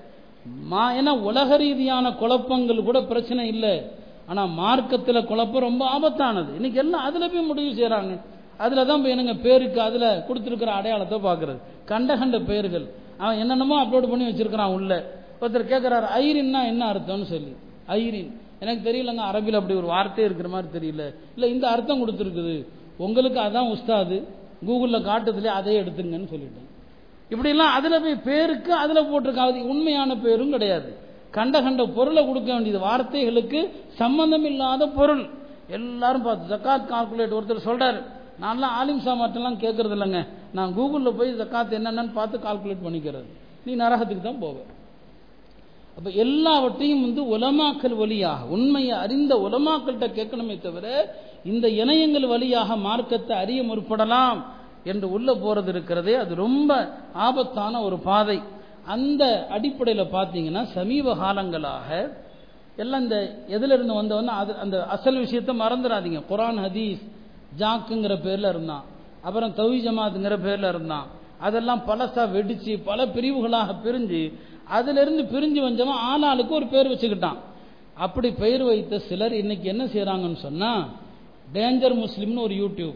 [0.66, 4.02] மா ஏன்னா உலக ரீதியான குழப்பங்கள் கூட பிரச்சனை இல்லை.
[4.32, 6.52] ஆனால் மார்க்கத்தில் குழப்பம் ரொம்ப ஆபத்தானது.
[6.58, 8.14] இன்னைக்கு எல்லாம் அதில் போய் முடிவு செய்கிறாங்க
[8.64, 11.60] அதில் தான் போய் என்னங்க பேருக்கு அதில் கொடுத்துருக்கிற அடையாளத்தை பார்க்குறது.
[11.92, 12.86] கண்ட கண்ட பெயர்கள்
[13.24, 14.94] அவன் என்னென்னமோ அப்லோட் பண்ணி வச்சிருக்கிறான் உள்ள.
[15.42, 17.54] ஒருத்தர் கேட்குறாரு ஐரின்னா என்ன அர்த்தம்னு சொல்லி.
[17.98, 18.32] ஐரின்.
[18.64, 21.06] எனக்கு தெரியலங்க அரபியில் அப்படி ஒரு வார்த்தை இருக்கிற மாதிரி தெரியல.
[21.36, 22.56] இல்லை இந்த அர்த்தம் கொடுத்துருக்குது.
[23.06, 24.18] உங்களுக்கு அதான் உஸ்தாது.
[24.68, 26.70] கூகுளில் காட்டுதுலேயே அதே எடுத்துங்கன்னு சொல்லிட்டேன்.
[27.32, 30.90] இப்படிலாம் அதில் போய் பேருக்கு அதில் போட்டிருக்காது உண்மையான பேரும் கிடையாது.
[31.38, 33.60] கண்ட கண்ட பொருளை கொடுக்க வேண்டியது வார்த்தைகளுக்கு
[34.02, 35.24] சம்பந்தம் இல்லாத பொருள்.
[35.78, 38.00] எல்லாரும் பார்த்து ஜக்காத் கால்குலேட் ஒருத்தர் சொல்றாரு.
[38.42, 40.22] நான்லாம் ஆலிம் சாமாட்டெல்லாம் கேட்கறது இல்லைங்க.
[40.54, 43.30] நான் கூகுளில் போய் ஜக்காத் என்னென்னு பார்த்து கால்குலேட் பண்ணிக்கிறது.
[43.66, 44.56] நீ நரகத்துக்கு தான் போவ.
[45.98, 50.86] அப்ப எல்லாவற்றையும் வந்து உலமாக்கல் வழியாக உண்மையை அறிந்த உலமாக்கள்கிட்ட கேட்கணுமே தவிர
[51.52, 54.40] இந்த இணையங்கள் வழியாக மார்க்கத்தை அறிய முற்படலாம்
[54.84, 56.72] என்று உள்ள போறது இருக்கிறதே அது ரொம்ப
[57.28, 58.38] ஆபத்தான ஒரு பாதை.
[58.86, 61.90] அந்த அடிப்படையில் பார்த்தீங்கன்னா சமீப காலங்களாக
[62.78, 67.04] எல்லாம் இந்த எதுல இருந்து வந்தவன்னா அது அந்த அசல் விஷயத்தை மறந்துடாதீங்க குரான் ஹதீஸ்
[67.60, 68.84] ஜாக்குங்கிற பேர்ல இருந்தான்.
[69.22, 71.08] அப்புறம் தவி ஜமாத்துங்கிற பேர்ல இருந்தான்.
[71.40, 74.34] அதெல்லாம் பழசாக வெடிச்சு பல பிரிவுகளாக பிரிஞ்சு
[74.68, 77.40] அதுல இருந்து பிரிஞ்சு வந்தவன் ஆளாளுக்கு ஒரு பேர் வச்சுக்கிட்டான்.
[77.94, 80.90] அப்படி பெயர் வைத்த சிலர் இன்னைக்கு என்ன செய்யறாங்கன்னு சொன்னா
[81.54, 82.96] டேஞ்சர் முஸ்லீம்னு ஒரு யூடியூப்.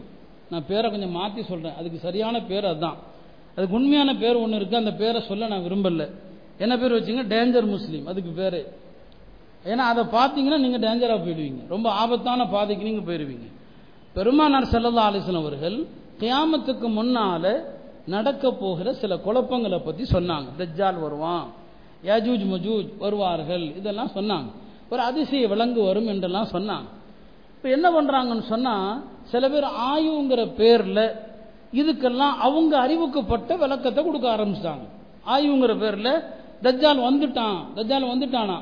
[0.50, 1.76] நான் பேரை கொஞ்சம் மாத்தி சொல்றேன்.
[1.78, 2.98] அதுக்கு சரியான பேர் அதுதான்
[3.58, 6.04] அதுக்கு உண்மையான பேர் ஒன்று இருக்கு அந்த பேரை சொல்ல நான் விரும்பல.
[6.64, 7.22] என்ன பேர் வச்சுங்க?
[7.34, 8.60] டேஞ்சர் முஸ்லீம் அதுக்கு பேர்.
[9.70, 11.62] ஏன்னா அதை பார்த்தீங்கன்னா நீங்கள் டேஞ்சராக போயிடுவீங்க.
[11.74, 13.46] ரொம்ப ஆபத்தான பாதைக்கு நீங்கள் போயிடுவீங்க
[14.16, 15.76] பெருமானார் செல்லல்லா அலிஸ்லாம் அவர்கள்
[16.20, 17.50] கியாமத்துக்கு முன்னால்
[18.14, 20.48] நடக்க போகிற சில குழப்பங்களை பற்றி சொன்னாங்க.
[20.60, 21.46] தஜ்ஜால் வருவான்
[22.08, 24.48] யாஜூஜ் மஜூஜ் வருவார்கள் இதெல்லாம் சொன்னாங்க.
[24.92, 26.88] ஒரு அதிசய விலங்கு வரும் என்றெல்லாம் சொன்னாங்க.
[27.56, 28.92] இப்போ என்ன பண்ணுறாங்கன்னு சொன்னால்
[29.32, 31.04] சில பேர் ஆயுங்கிற பேரில்
[31.72, 34.84] இதுக்கெல்லாம் அவங்க அறிவுக்குப்பட்ட விளக்கத்தை கொடுக்க ஆரம்பிச்சிட்டாங்க.
[35.26, 36.12] ஆய்வுங்கிற பேரில்
[36.62, 38.58] தஜ்ஜால் வந்துட்டான் தஜ்ஜால் வந்துட்டானா?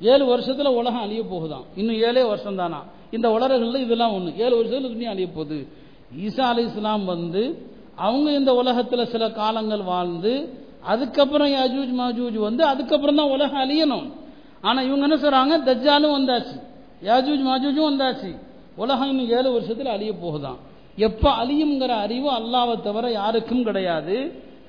[0.00, 1.64] ஏழு வருஷத்தில் உலகம் அழிய போகுதான்.
[1.76, 5.68] இன்னும் ஏழே வருஷம் தானா இந்த உலகங்களில் இதெல்லாம் ஒன்று ஏழு வருஷத்துல துணியும் அழிய போகுது.
[6.26, 7.42] ஈசா அலி இஸ்லாம் வந்து
[7.96, 10.32] அவங்க இந்த உலகத்தில் சில காலங்கள் வாழ்ந்து
[10.82, 14.06] அதுக்கப்புறம் யாஜூஜ் மாஜூஜ் வந்து அதுக்கப்புறம் தான் உலகம் அழியணும்.
[14.60, 16.56] ஆனால் இவங்க என்ன சொல்கிறாங்க தஜ்ஜாலும் வந்தாச்சு.
[17.04, 18.36] யாஜூஜ் மாஜூஜும் வந்தாச்சு.
[18.76, 20.58] உலகம் இன்னும் ஏழு வருஷத்தில் அழிய போகுதான்.
[20.96, 24.16] எப்போ அழியுங்கிற அறிவு அல்லாவை தவிர யாருக்கும் கிடையாது.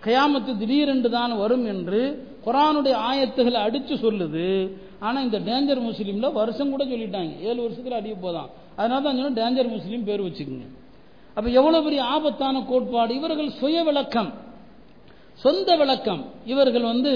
[0.05, 4.71] கயாமத்து திடீரென்று தான் வரும் என்று குரானுடைய ஆயத்துகளை அடித்து சொல்லுது.
[4.99, 7.34] ஆனால் இந்த டேஞ்சர் முஸ்லீமில் வருஷம் கூட சொல்லிட்டாங்க.
[7.41, 8.49] ஏழு வருஷத்தில் அடிய போதான்.
[8.75, 10.67] அதனால தான் சொன்னால் டேஞ்சர் முஸ்லீம் பேர் வச்சுக்கோங்க.
[11.36, 13.15] அப்போ எவ்வளோ பெரிய ஆபத்தான கோட்பாடு.
[13.15, 14.31] இவர்கள் சுய விளக்கம்.
[15.39, 16.25] சொந்த விளக்கம்.
[16.45, 17.13] இவர்கள் வந்து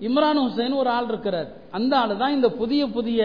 [0.00, 1.48] இம்ரான் ஹுசைன் ஒரு ஆள் இருக்கிறார்.
[1.74, 3.20] அந்த ஆள் தான் இந்த புதிய புதிய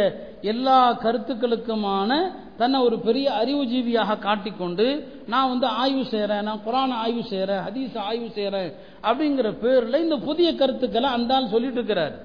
[0.51, 2.12] எல்லா கருத்துக்களுக்குமான
[2.57, 4.85] தன்னை ஒரு பெரிய அறிவுஜீவியாக காட்டிக்கொண்டு
[5.27, 8.71] நான் வந்து ஆய்வு செய்கிறேன் நான் குரான் ஆய்வு செய்கிறேன் ஹதீஸ் ஆய்வு செய்கிறேன்
[9.03, 12.15] அப்படிங்கிற பேரில் இந்த புதிய கருத்துக்களை அந்த ஆள் சொல்லிட்டு இருக்கிறார்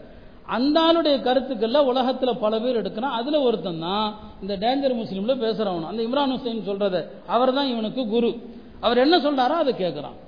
[0.49, 4.09] அந்த ஆளுடைய கருத்துக்கள்ல உலகத்துல பல பேர் எடுக்கிறான் அதுல ஒருத்தன் தான்
[4.43, 6.97] இந்த டேஞ்சர் முஸ்லீம்ல பேசுகிறவனும் அந்த இம்ரான் ஹுசைன் சொல்றத
[7.29, 8.31] அவர் தான் இவனுக்கு குரு.
[8.83, 10.19] அவர் என்ன சொல்றாரோ அதை கேட்கிறான்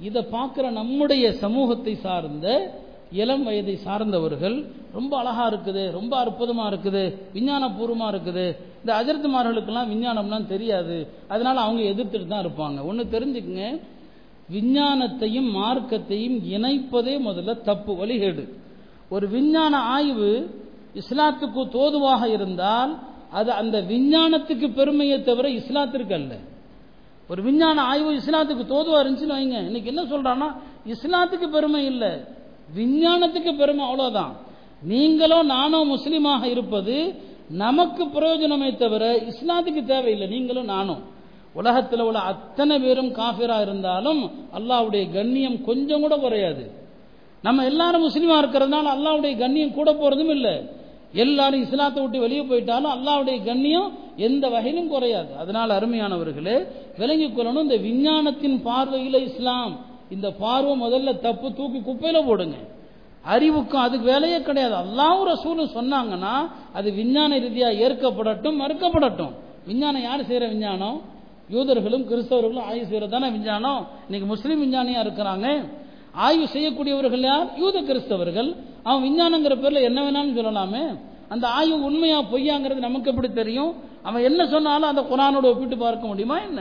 [0.00, 2.46] இதை பார்க்கிற நம்முடைய சமூகத்தை சார்ந்த
[3.10, 7.02] இளம் வயதை சார்ந்தவர்கள் ரொம்ப அழகா இருக்குது ரொம்ப அற்புதமா இருக்குது
[7.34, 8.56] விஞ்ஞானபூர்வமா இருக்குது.
[8.80, 11.08] இந்த அஜர்த்துமார்களுக்கெல்லாம் விஞ்ஞானம்லாம் தெரியாது.
[11.28, 12.84] அதனால அவங்க எதிர்த்துட்டு தான் இருப்பாங்க.
[12.84, 13.80] ஒன்று தெரிஞ்சுக்குங்க
[14.50, 18.44] விஞ்ஞானத்தையும் மார்க்கத்தையும் இணைப்பதே முதல்ல தப்பு வழிகேடு.
[19.08, 20.62] ஒரு விஞ்ஞான ஆய்வு
[20.94, 22.98] இஸ்லாத்துக்கு தோதுவாக இருந்தால்
[23.30, 26.34] அது அந்த விஞ்ஞானத்துக்கு பெருமையை தவிர இஸ்லாத்திற்கு அல்ல.
[27.28, 29.58] ஒரு விஞ்ஞான ஆய்வு இஸ்லாத்துக்கு தோதுவா இருந்துச்சுன்னு வைங்க.
[29.66, 30.48] இன்னைக்கு என்ன சொல்றான்னா
[30.94, 32.34] இஸ்லாத்துக்கு பெருமை இல்லை.
[32.74, 34.36] விஞ்ஞானத்துக்கு பெருமை அவ்வளவுதான்.
[34.82, 37.14] நீங்களும் நானும் முஸ்லீமாக இருப்பது
[37.48, 40.28] நமக்கு பிரயோஜனமே தவிர இஸ்லாத்துக்கு தேவையில்லை.
[40.28, 41.02] நீங்களும் நானும்
[41.54, 46.70] உலகத்தில் உள்ள அத்தனை பேரும் காஃபிரா இருந்தாலும் அல்லாவுடைய கண்ணியம் கொஞ்சம் கூட குறையாது.
[47.42, 50.62] நம்ம எல்லாரும் முஸ்லீமா இருக்கிறதுனால அல்லாவுடைய கண்ணியம் கூட போறதும் இல்லை.
[51.12, 55.36] எல்லாரும் இஸ்லாத்தை விட்டு வெளியே போயிட்டாலும் அல்லாவுடைய கண்ணியம் எந்த வகையிலும் குறையாது.
[55.36, 56.66] அதனால் அருமையானவர்களே
[56.98, 59.80] விளங்கிக் கொள்ளணும் இந்த விஞ்ஞானத்தின் பார்வையில் இஸ்லாம்.
[60.10, 62.56] இந்த பார்வை முதல்ல தப்பு தூக்கி குப்பையில போடுங்க.
[63.24, 64.74] அறிவுக்கும் அதுக்கு வேலையே கிடையாது.
[64.74, 66.34] அல்லாவும் ரசூலும் சொன்னாங்கன்னா
[66.72, 69.32] அது விஞ்ஞான ரீதியாக ஏற்கப்படட்டும் மறுக்கப்படட்டும்.
[69.66, 70.98] விஞ்ஞானம் யார் செய்கிற விஞ்ஞானம்?
[71.54, 73.86] யூதர்களும் கிறிஸ்தவர்களும் ஆய்வு செய்யறதான விஞ்ஞானம்?
[74.06, 75.46] இன்னைக்கு முஸ்லீம் விஞ்ஞானியாக இருக்கிறாங்க.
[76.14, 77.48] ஆய்வு செய்யக்கூடியவர்கள் யார்?
[77.56, 78.56] யூத கிறிஸ்தவர்கள்.
[78.82, 80.84] அவன் விஞ்ஞானங்கிற பேரில் என்ன வேணாலும் சொல்லலாமே.
[81.28, 83.72] அந்த ஆய்வு உண்மையா பொய்யாங்கிறது நமக்கு எப்படி தெரியும்?
[84.02, 86.60] அவன் என்ன சொன்னாலும் அந்த குரானோட ஒப்பிட்டு பார்க்க முடியுமா என்ன?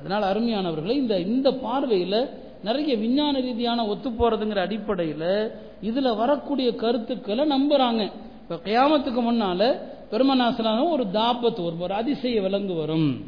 [0.00, 2.18] அதனால் அருமையானவர்களை இந்த இந்த பார்வையில்
[2.62, 8.12] நிறைய விஞ்ஞான ரீதியான ஒத்து போறதுங்கிற அடிப்படையில் இதுல வரக்கூடிய கருத்துக்களை நம்புறாங்க.
[8.42, 13.24] இப்ப கியாமத்துக்கு முன்னால பெருமநாசனான ஒரு தாபத்து வரும் ஒரு அதிசய விலங்கு வரும்.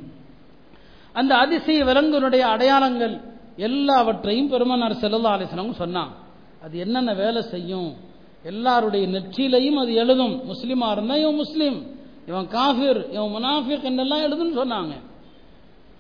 [1.12, 3.20] அந்த அதிசய விலங்குனுடைய அடையாளங்கள்
[3.56, 6.12] எல்லாவற்றையும் பெருமனார் செல்லல்லா அலிஸ்லாம் சொன்னான்
[6.62, 7.94] அது என்னென்ன வேலை செய்யும்?
[8.44, 10.40] எல்லாருடைய நெற்றிலையும் அது எழுதும்.
[10.42, 11.86] முஸ்லீமா இருந்தா இவன் முஸ்லீம்
[12.26, 15.07] இவன் காஃபிர் இவன் முனாஃபிக் என்னெல்லாம் எழுதுன்னு சொன்னாங்க.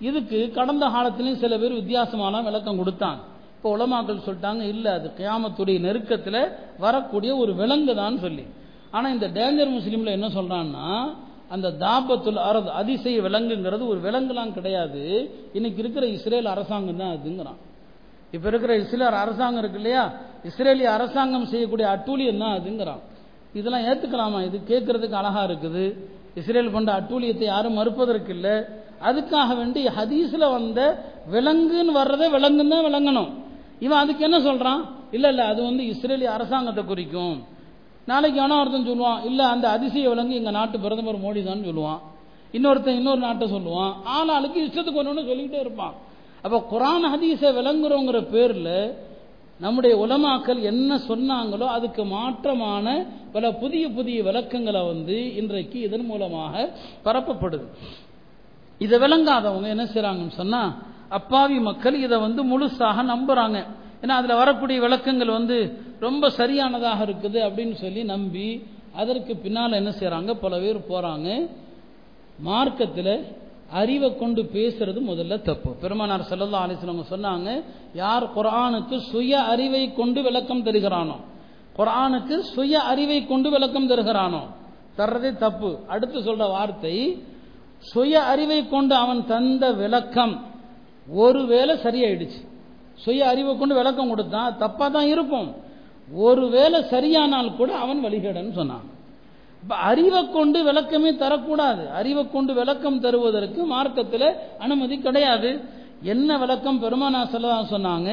[0.06, 3.20] இதுக்கு கடந்த காலத்திலையும் சில பேர் வித்தியாசமான விளக்கம் கொடுத்தாங்க.
[3.56, 6.42] இப்போ உலமாக்கள் சொல்லிட்டாங்க இல்லை அது கியாமத்துடைய நெருக்கத்தில்
[6.84, 8.44] வரக்கூடிய ஒரு விலங்கு தான் சொல்லி.
[8.96, 10.86] ஆனால் இந்த டேஞ்சர் முஸ்லீமில் என்ன சொல்றான்னா
[11.54, 15.02] அந்த தாபத்துல் அரது அதிசய விலங்குங்கிறது ஒரு விலங்குலாம் கிடையாது.
[15.56, 17.60] இன்னைக்கு இருக்கிற இஸ்ரேல் அரசாங்கம் தான் அதுங்கிறான்.
[18.36, 20.02] இப்ப இருக்கிற இஸ்ரேல் அரசாங்கம் இருக்கு இல்லையா?
[20.48, 23.02] இஸ்ரேலிய அரசாங்கம் செய்யக்கூடிய அட்டூழியம் தான் அதுங்கிறான்.
[23.58, 24.40] இதெல்லாம் ஏத்துக்கலாமா?
[24.48, 25.84] இது கேட்கறதுக்கு அழகா இருக்குது.
[26.40, 28.56] இஸ்ரேல் கொண்ட அட்டூழியத்தை யாரும் மறுப்பதற்கு இல்லை.
[29.08, 30.80] அதுக்காக வேண்டி ஹதீஸ்ல வந்த
[31.34, 33.30] விலங்குன்னு வர்றதே விலங்குன்னு தான் விளங்கணும்.
[33.84, 34.80] இவன் அதுக்கு என்ன சொல்றான்?
[35.16, 37.36] இல்ல இல்ல அது வந்து இஸ்ரேலிய அரசாங்கத்தை குறிக்கும்.
[38.10, 42.00] நாளைக்கு எவனோ ஒருத்தன் சொல்லுவான் இல்ல அந்த அதிசய விலங்கு எங்க நாட்டு பிரதமர் மோடி தான் சொல்லுவான்.
[42.56, 43.92] இன்னொருத்தன் இன்னொரு நாட்டை சொல்லுவான்.
[44.16, 45.94] ஆளாளுக்கு இஷ்டத்துக்கு ஒன்று சொல்லிக்கிட்டே இருப்பான்.
[46.44, 48.70] அப்ப குரான் ஹதீஸ விளங்குறோங்கிற பேர்ல
[49.60, 52.86] நம்முடைய உலமாக்கள் என்ன சொன்னாங்களோ அதுக்கு மாற்றமான
[53.32, 56.54] பல புதிய புதிய விளக்கங்களை வந்து இன்றைக்கு இதன் மூலமாக
[57.06, 57.66] பரப்பப்படுது.
[58.84, 60.62] இதை விளங்காதவங்க என்ன செய்கிறாங்கன்னு சொன்னா
[61.18, 63.58] அப்பாவி மக்கள் இதை வந்து முழுசாக நம்புறாங்க.
[64.02, 65.56] ஏன்னா அதுல வரக்கூடிய விளக்கங்கள் வந்து
[66.06, 68.48] ரொம்ப சரியானதாக இருக்குது அப்படின்னு சொல்லி நம்பி
[69.00, 71.28] அதற்கு பின்னால் என்ன செய்கிறாங்க பல பேர் போறாங்க.
[72.48, 73.14] மார்க்கத்தில்
[73.80, 75.70] அறிவை கொண்டு பேசுறது முதல்ல தப்பு.
[75.80, 77.48] பெருமானார் செல்லல்லா ஆலோசனவங்க சொன்னாங்க
[78.02, 81.16] யார் குரானுக்கு சுய அறிவை கொண்டு விளக்கம் தருகிறானோ
[81.78, 84.42] குரானுக்கு சுய அறிவை கொண்டு விளக்கம் தருகிறானோ
[85.00, 85.70] தர்றதே தப்பு.
[85.94, 86.94] அடுத்து சொல்ற வார்த்தை
[87.80, 90.34] சுய அறிவை கொண்டு அவன் தந்த விளக்கம்
[91.24, 92.40] ஒருவேளை சரியாயிடுச்சு.
[93.04, 95.48] சுய அறிவை கொண்டு விளக்கம் கொடுத்தான் தப்பா தான் இருக்கும்.
[96.26, 98.86] ஒருவேளை சரியானால் கூட அவன் வழிகேடன்னு சொன்னான்.
[99.62, 101.84] இப்ப அறிவை கொண்டு விளக்கமே தரக்கூடாது.
[102.00, 105.50] அறிவை கொண்டு விளக்கம் தருவதற்கு மார்க்கத்தில் அனுமதி கிடையாது.
[106.02, 108.10] என்ன விளக்கம் பெருமானா செல்லதான் சொன்னாங்க?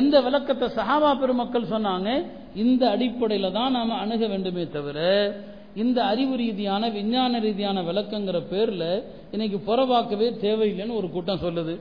[0.00, 2.10] எந்த விளக்கத்தை சஹாபா பெருமக்கள் சொன்னாங்க?
[2.54, 4.98] இந்த அடிப்படையில் தான் நாம அணுக வேண்டுமே தவிர
[5.74, 11.74] இந்த அறிவு ரீதியான விஞ்ஞான ரீதியான விளக்கங்கிற பேர்ல இன்னைக்கு புறவாக்கவே தேவையில்லைன்னு ஒரு கூட்டம் சொல்லுது.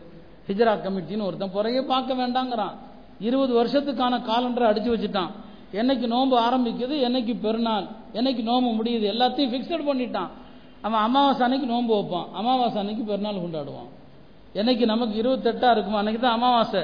[0.48, 2.76] ஹிஜ்ரா கமிட்டின்னு ஒருத்தன் புறையே பார்க்க வேண்டாங்கிறான்.
[3.20, 5.32] இருபது வருஷத்துக்கான காலண்டரை அடிச்சு வச்சுட்டான்.
[5.74, 10.30] என்னைக்கு நோன்பு ஆரம்பிக்குது என்னைக்கு பெருநாள் என்னைக்கு நோம்பு முடியுது எல்லாத்தையும் ஃபிக்ஸட் பண்ணிட்டான்.
[10.82, 12.26] அவன் அமாவாசை அன்னைக்கு நோன்பு வைப்பான்.
[12.34, 13.90] அமாவாசை அன்னைக்கு பெருநாள் கொண்டாடுவான்.
[14.56, 16.84] என்னைக்கு நமக்கு இருபத்தெட்டா இருக்குமா அன்னைக்கு தான் அமாவாசை.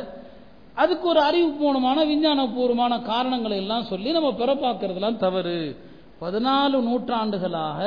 [0.73, 5.77] அதுக்கு ஒரு அறிவுபூர்வமான விஞ்ஞானபூர்வமான காரணங்களை எல்லாம் சொல்லி நம்ம பிறப்பாக்குறதுலாம் தவறு.
[6.21, 7.79] பதினாலு நூற்றாண்டுகளாக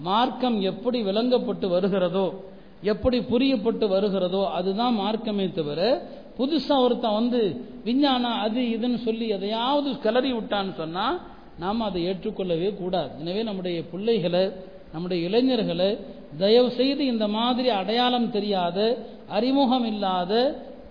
[0.00, 2.26] மார்க்கம் எப்படி விளங்கப்பட்டு வருகிறதோ
[2.84, 5.80] எப்படி புரியப்பட்டு வருகிறதோ அதுதான் மார்க்கமே தவிர
[6.38, 7.40] புதுசா ஒருத்தன் வந்து
[7.84, 11.06] விஞ்ஞானம் அது இதுன்னு சொல்லி எதையாவது கிளறி விட்டான்னு சொன்னா
[11.58, 13.10] நாம் அதை ஏற்றுக்கொள்ளவே கூடாது.
[13.20, 14.44] எனவே நம்முடைய பிள்ளைகளை
[14.92, 15.90] நம்முடைய இளைஞர்களை
[16.38, 18.78] தயவு செய்து இந்த மாதிரி அடையாளம் தெரியாத
[19.30, 20.32] அறிமுகம் இல்லாத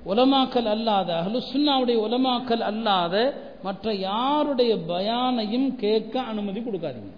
[0.06, 3.16] உலமாக்கல் அல்லாத அஹ்லுசுன்னாவுடைய உலமாக்கல் அல்லாத
[3.64, 7.14] மற்ற யாருடைய பயானையும் கேட்க அனுமதி கொடுக்காதீங்க.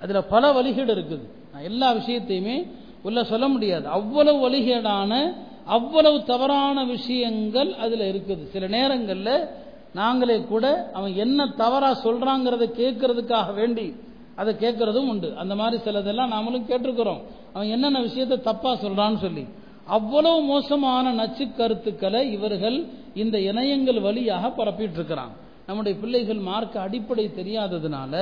[0.00, 1.26] அதுல பல வழிகேடு இருக்குது.
[1.52, 2.56] நான் எல்லா விஷயத்தையுமே
[3.02, 3.88] உள்ள சொல்ல முடியாது.
[3.88, 5.34] அவ்வளவு வழிகேடான
[5.64, 8.42] அவ்வளவு தவறான விஷயங்கள் அதுல இருக்குது.
[8.48, 9.48] சில நேரங்கள்ல
[9.92, 13.94] நாங்களே கூட அவன் என்ன தவறா சொல்றாங்கிறத கேட்கறதுக்காக வேண்டி
[14.36, 15.36] அதை கேட்கறதும் உண்டு.
[15.36, 17.22] அந்த மாதிரி சிலதெல்லாம் நாமளும் கேட்டிருக்கிறோம்.
[17.52, 19.46] அவன் என்னென்ன விஷயத்தை தப்பா சொல்றான்னு சொல்லி.
[19.86, 22.78] அவ்வளவு மோசமான நச்சு கருத்துக்களை இவர்கள்
[23.14, 25.32] இந்த இணையங்கள் வழியாக பரப்பிட்டு இருக்கிறான்
[25.66, 28.14] நம்முடைய பிள்ளைகள் மார்க்க அடிப்படை தெரியாததுனால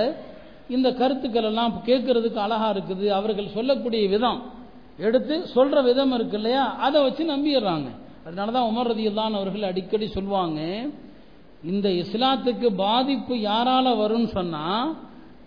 [0.69, 3.07] இந்த கருத்துக்கள் எல்லாம் கேட்கறதுக்கு அழகா இருக்குது.
[3.09, 4.41] அவர்கள் சொல்லக்கூடிய விதம்
[4.97, 6.65] எடுத்து சொல்ற விதம் இருக்கு இல்லையா?
[6.77, 7.89] அதை வச்சு நம்பிடுறாங்க.
[8.27, 10.61] அதனாலதான் உமர் ரதியுல்லான் அவர்கள் அடிக்கடி சொல்லுவாங்க
[11.65, 14.95] இந்த இஸ்லாத்துக்கு பாதிப்பு யாரால வரும்னு சொன்னா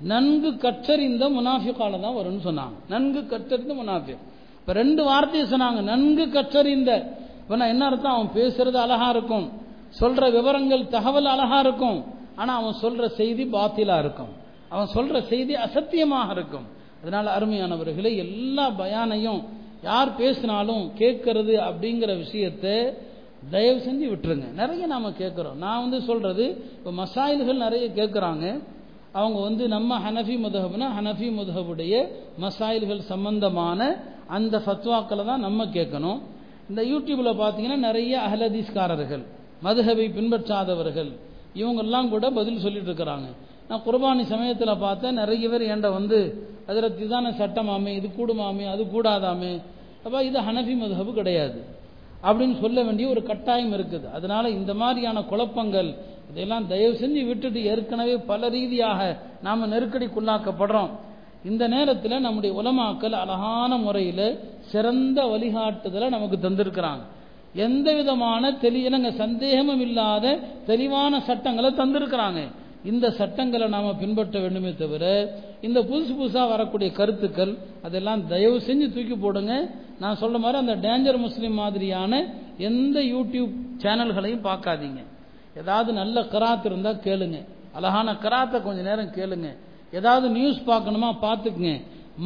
[0.02, 2.76] நன்கு கற்றறிந்த முனாஃபிக்கால தான் வரும்னு சொன்னாங்க.
[2.90, 4.24] நன்கு கற்றறிந்த முனாஃபிக்.
[4.60, 5.82] இப்ப ரெண்டு வார்த்தையை சொன்னாங்க.
[5.82, 6.92] நன்கு கற்றறிந்த
[7.50, 8.12] இப்ப என்ன அர்த்தம்?
[8.12, 9.52] அவன் பேசுறது அழகா இருக்கும்.
[10.00, 12.06] சொல்ற விவரங்கள் தகவல் அழகா இருக்கும்.
[12.36, 14.30] ஆனா அவன் சொல்ற செய்தி பாத்திலா இருக்கும்.
[14.70, 16.66] அவன் சொல்ற செய்தி அசத்தியமாக இருக்கும்.
[17.02, 19.44] அதனால அருமையானவர்களே எல்லா பயானையும்
[19.84, 22.94] யார் பேசினாலும் கேட்கறது அப்படிங்கிற விஷயத்தை
[23.52, 24.54] தயவு செஞ்சு விட்டுருங்க.
[24.54, 25.56] நிறைய நாம கேட்குறோம்.
[25.56, 28.64] நான் வந்து சொல்றது இப்போ மசாயில்கள் நிறைய கேட்குறாங்க.
[29.12, 32.08] அவங்க வந்து நம்ம ஹனஃபி முதஹப்னா ஹனஃபி முதஹபுடைய
[32.40, 36.20] மசாயில்கள் சம்பந்தமான அந்த ஃபத்வாக்களை தான் நம்ம கேட்கணும்.
[36.70, 39.24] இந்த யூடியூப்ல பார்த்தீங்கன்னா நிறைய அஹலதீஸ்காரர்கள்
[39.64, 41.12] மதுஹபை பின்பற்றாதவர்கள்
[41.62, 43.28] இவங்கெல்லாம் கூட பதில் சொல்லிட்டு இருக்கிறாங்க.
[43.70, 46.20] நான் குர்பானி சமயத்தில் பார்த்தேன் நிறைய பேர் ஏண்ட வந்து
[46.68, 49.54] அதில் இதான சட்டமாமே இது கூடுமாமே அது கூடாதாமே.
[50.04, 51.60] அப்போ இது ஹனஃபி மதுஹபு கிடையாது.
[52.24, 54.08] அப்படின்னு சொல்ல வேண்டிய ஒரு கட்டாயம் இருக்குது.
[54.12, 55.90] அதனால இந்த மாதிரியான குழப்பங்கள்
[56.30, 60.90] இதையெல்லாம் தயவு செஞ்சு விட்டுட்டு ஏற்கனவே பல ரீதியாக நாம நெருக்கடிக்குள்ளாக்கப்படுறோம்.
[61.46, 64.40] இந்த நேரத்தில் நம்முடைய உலமாக்கள் அழகான முறையில்
[64.72, 67.04] சிறந்த வழிகாட்டுதலை நமக்கு தந்திருக்கிறாங்க.
[67.54, 72.42] எந்த விதமான தெளியனங்க சந்தேகமும் இல்லாத தெளிவான சட்டங்களை தந்திருக்கிறாங்க.
[72.84, 75.04] இந்த சட்டங்களை நாம் பின்பற்ற வேண்டுமே தவிர
[75.62, 79.54] இந்த புதுசு புதுசாக வரக்கூடிய கருத்துக்கள் அதெல்லாம் தயவு செஞ்சு தூக்கி போடுங்க.
[80.00, 82.26] நான் சொல்ற மாதிரி அந்த டேஞ்சர் முஸ்லீம் மாதிரியான
[82.58, 85.02] எந்த யூடியூப் சேனல்களையும் பார்க்காதீங்க.
[85.58, 87.38] ஏதாவது நல்ல கராத் இருந்தால் கேளுங்க.
[87.74, 89.50] அழகான கராத்தை கொஞ்ச நேரம் கேளுங்க.
[90.00, 91.74] ஏதாவது நியூஸ் பார்க்கணுமா பார்த்துக்குங்க.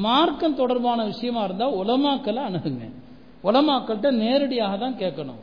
[0.06, 2.86] மார்க்கம் தொடர்பான விஷயமா இருந்தால் உலமாக்களை அணுகுங்க.
[3.48, 5.42] உலமாக்கள்கிட்ட நேரடியாக தான் கேட்கணும்.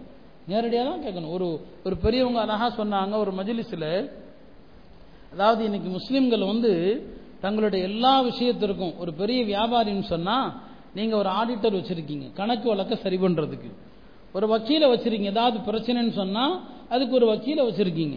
[0.51, 1.33] நேரடியாக தான் கேட்கணும்.
[1.37, 1.47] ஒரு
[1.87, 3.91] ஒரு பெரியவங்க அழகாக சொன்னாங்க ஒரு மஜிலிஸில்.
[5.35, 6.73] அதாவது இன்னைக்கு முஸ்லீம்கள் வந்து
[7.45, 10.49] தங்களுடைய எல்லா விஷயத்திற்கும் ஒரு பெரிய வியாபாரின்னு சொன்னால்
[10.99, 12.27] நீங்கள் ஒரு ஆடிட்டர் வச்சுருக்கீங்க.
[12.39, 13.71] கணக்கு வழக்கை சரி பண்ணுறதுக்கு
[14.37, 15.33] ஒரு வக்கீலை வச்சுருக்கீங்க.
[15.37, 16.55] ஏதாவது பிரச்சனைன்னு சொன்னால்
[16.95, 18.17] அதுக்கு ஒரு வக்கீலை வச்சுருக்கீங்க.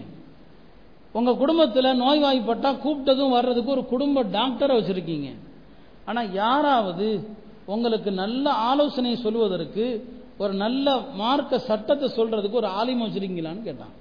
[1.18, 5.30] உங்க குடும்பத்தில் நோய்வாய்ப்பட்டா கூப்பிட்டதும் வர்றதுக்கு ஒரு குடும்ப டாக்டரை வச்சிருக்கீங்க.
[6.06, 7.08] ஆனா யாராவது
[7.66, 9.86] உங்களுக்கு நல்ல ஆலோசனை சொல்வதற்கு
[10.38, 10.88] ஒரு நல்ல
[11.22, 13.94] மார்க்க சட்டத்தை சொல்றதுக்கு ஒரு ஆலிம் வச்சிருக்கீங்களான்னு கேட்டான்.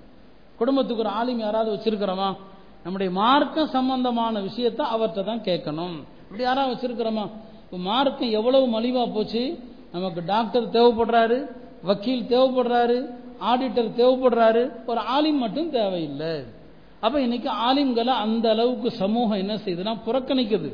[0.59, 2.29] குடும்பத்துக்கு ஒரு ஆலிம் யாராவது வச்சிருக்கிறோமா?
[2.85, 5.97] நம்முடைய மார்க்க சம்பந்தமான விஷயத்த அவர்கிட்ட தான் கேட்கணும்.
[6.25, 7.25] இப்படி யாராவது வச்சிருக்கிறோமா?
[7.65, 9.43] இப்போ மார்க்கம் எவ்வளவு மலிவா போச்சு?
[9.93, 11.39] நமக்கு டாக்டர் தேவைப்படுறாரு
[11.89, 12.99] வக்கீல் தேவைப்படுறாரு
[13.51, 16.33] ஆடிட்டர் தேவைப்படுறாரு ஒரு ஆலிம் மட்டும் தேவையில்லை.
[17.01, 20.71] அப்ப இன்னைக்கு ஆலிம்களை அந்த அளவுக்கு சமூகம் என்ன செய்யுதுன்னா புறக்கணிக்குது.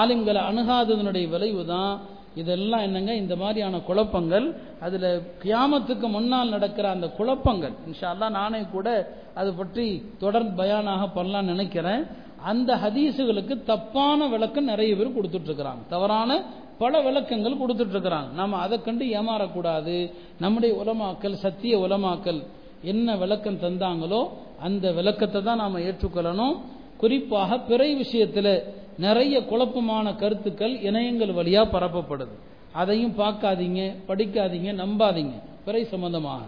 [0.00, 1.92] ஆலிம்களை அணுகாததனுடைய விளைவு தான்
[2.34, 3.14] இதெல்லாம் என்னங்க?
[3.14, 4.46] இந்த மாதிரியான குழப்பங்கள்.
[4.80, 5.06] அதுல
[5.42, 7.74] கியாமத்துக்கு முன்னால் நடக்கிற அந்த குழப்பங்கள்.
[7.88, 8.88] இன்ஷால்லா நானே கூட
[9.34, 9.86] அது பற்றி
[10.18, 12.02] தொடர் பயானாக பண்ணலாம்னு நினைக்கிறேன்.
[12.44, 16.30] அந்த ஹதீஸுகளுக்கு தப்பான விளக்கம் நிறைய பேர் கொடுத்துட்டு இருக்கிறாங்க தவறான
[16.78, 19.96] பல விளக்கங்கள் கொடுத்துட்டு இருக்கிறாங்க நம்ம அதை கண்டு ஏமாறக்கூடாது.
[20.38, 22.40] நம்முடைய உலமாக்கல் சத்திய உலமாக்கல்
[22.82, 24.28] என்ன விளக்கம் தந்தாங்களோ
[24.60, 26.56] அந்த விளக்கத்தை தான் நாம் ஏற்றுக்கொள்ளணும்.
[26.96, 28.64] குறிப்பாக பிறை விஷயத்தில்
[28.98, 32.34] நிறைய குழப்பமான கருத்துக்கள் இணையங்கள் வழியாக பரப்பப்படுது.
[32.72, 35.32] அதையும் பார்க்காதீங்க படிக்காதீங்க நம்பாதீங்க.
[35.64, 36.42] பிறை சம்பந்தமாக.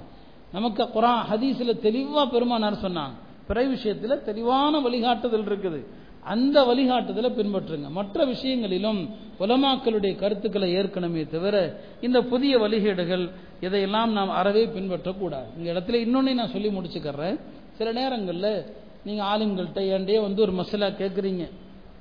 [0.53, 3.13] நமக்கு குரான் ஹதீஸ்ல தெளிவாக பெருமானார் சொன்னாங்க.
[3.47, 5.87] பிறை விஷயத்தில் தெளிவான வழிகாட்டுதல் இருக்குது.
[6.23, 7.91] அந்த வழிகாட்டுதலை பின்பற்றுங்க.
[7.91, 15.47] மற்ற விஷயங்களிலும் உலமாக்களுடைய கருத்துக்களை ஏற்கனவே தவிர இந்த புதிய வழிகேடுகள் இதையெல்லாம் நாம் அறவே பின்பற்றக்கூடாது.
[15.59, 17.41] இந்த இடத்துல இன்னொன்னே நான் சொல்லி முடிச்சுக்கிறேன்.
[17.73, 18.67] சில நேரங்களில்
[19.05, 21.51] நீங்க ஆளுங்கள்கிட்ட ஏண்டே வந்து ஒரு மசாலா கேட்குறீங்க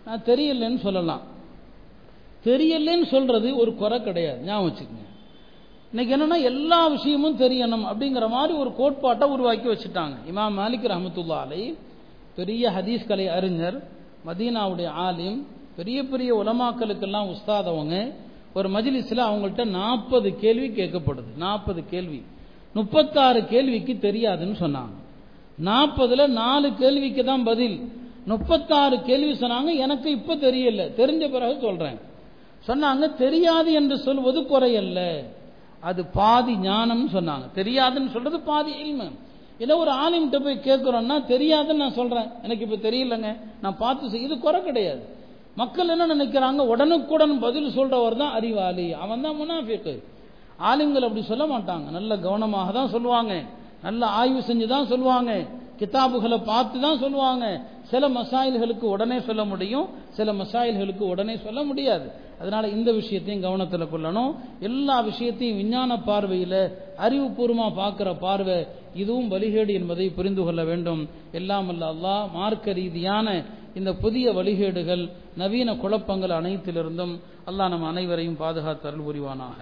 [0.06, 1.22] நான் தெரியலன்னு சொல்லலாம்.
[2.46, 4.44] தெரியலன்னு சொல்றது ஒரு குறை கிடையாது.
[4.44, 5.06] ஞாபகம் வச்சுக்கோங்க.
[5.94, 10.16] இன்னைக்கு என்னன்னா எல்லா விஷயமும் தெரியணும் அப்படிங்கிற மாதிரி ஒரு கோட்பாட்டை உருவாக்கி வச்சுட்டாங்க.
[10.32, 11.78] இமாம் மாலிக் ரஹமத்துல்லா அலை
[12.36, 13.88] பெரிய ஹதீஸ் கலை அறிஞர்
[14.28, 18.14] மதீனாவுடைய ஆலிம் பெரிய பெரிய உலமாக்களுக்கெல்லாம் உஸ்தாதவங்க.
[18.54, 21.38] ஒரு மஜிலிஸில் அவங்கள்ட்ட நாற்பது கேள்வி கேட்கப்படுது.
[21.38, 22.24] நாற்பது கேள்வி.
[22.74, 24.96] முப்பத்தாறு கேள்விக்கு தெரியாதுன்னு சொன்னாங்க.
[25.64, 27.92] நாற்பதுல நாலு கேள்விக்கு தான் பதில்.
[28.26, 29.76] முப்பத்தாறு கேள்வி சொன்னாங்க.
[29.76, 30.92] எனக்கு இப்ப தெரியல.
[30.98, 32.00] தெரிஞ்ச பிறகு சொல்றேன்.
[32.68, 35.24] சொன்னாங்க தெரியாது என்று சொல்வது குறையல்ல
[35.80, 37.50] அது பாதி ஞானம்னு சொன்னாங்க.
[37.56, 39.12] தெரியாதுன்னு சொல்றது பாதி இல்மு.
[39.64, 43.30] ஏதோ ஒரு ஆலிம்கிட்ட போய் கேட்குறோன்னா தெரியாதுன்னு நான் சொல்கிறேன் எனக்கு இப்போ தெரியலங்க.
[43.62, 45.02] நான் பார்த்து இது குறை கிடையாது.
[45.62, 46.62] மக்கள் என்ன நினைக்கிறாங்க?
[46.74, 48.88] உடனுக்குடன் பதில் சொல்கிறவர் தான் அறிவாளி.
[49.04, 49.94] அவன் தான் முனாஃபிக்கு.
[50.70, 51.88] ஆலிம்கள் அப்படி சொல்ல மாட்டாங்க.
[51.98, 53.34] நல்ல கவனமாக தான் சொல்லுவாங்க.
[53.84, 55.32] நல்ல ஆய்வு செஞ்சு தான் சொல்லுவாங்க.
[55.80, 57.46] கிதாபுகளை பார்த்து தான் சொல்லுவாங்க.
[57.92, 59.88] சில மசாயில்களுக்கு உடனே சொல்ல முடியும்.
[60.18, 62.08] சில மசாயில்களுக்கு உடனே சொல்ல முடியாது.
[62.42, 64.32] அதனால இந்த விஷயத்தையும் கவனத்தில் கொள்ளணும்.
[64.60, 66.60] எல்லா விஷயத்தையும் விஞ்ஞான பார்வையில்
[67.06, 68.60] அறிவுபூர்வமாக பார்க்குற பார்வை
[69.02, 71.02] இதுவும் வழிகேடு என்பதை புரிந்து கொள்ள வேண்டும்.
[71.40, 73.28] எல்லாம் அல்ல அல்லாஹ் மார்க்க ரீதியான
[73.80, 75.04] இந்த புதிய வழிகேடுகள்
[75.42, 77.14] நவீன குழப்பங்கள் அனைத்திலிருந்தும்
[77.50, 79.60] அல்லாஹ் நம் அனைவரையும் பாதுகாத்தருள் புரிவானாக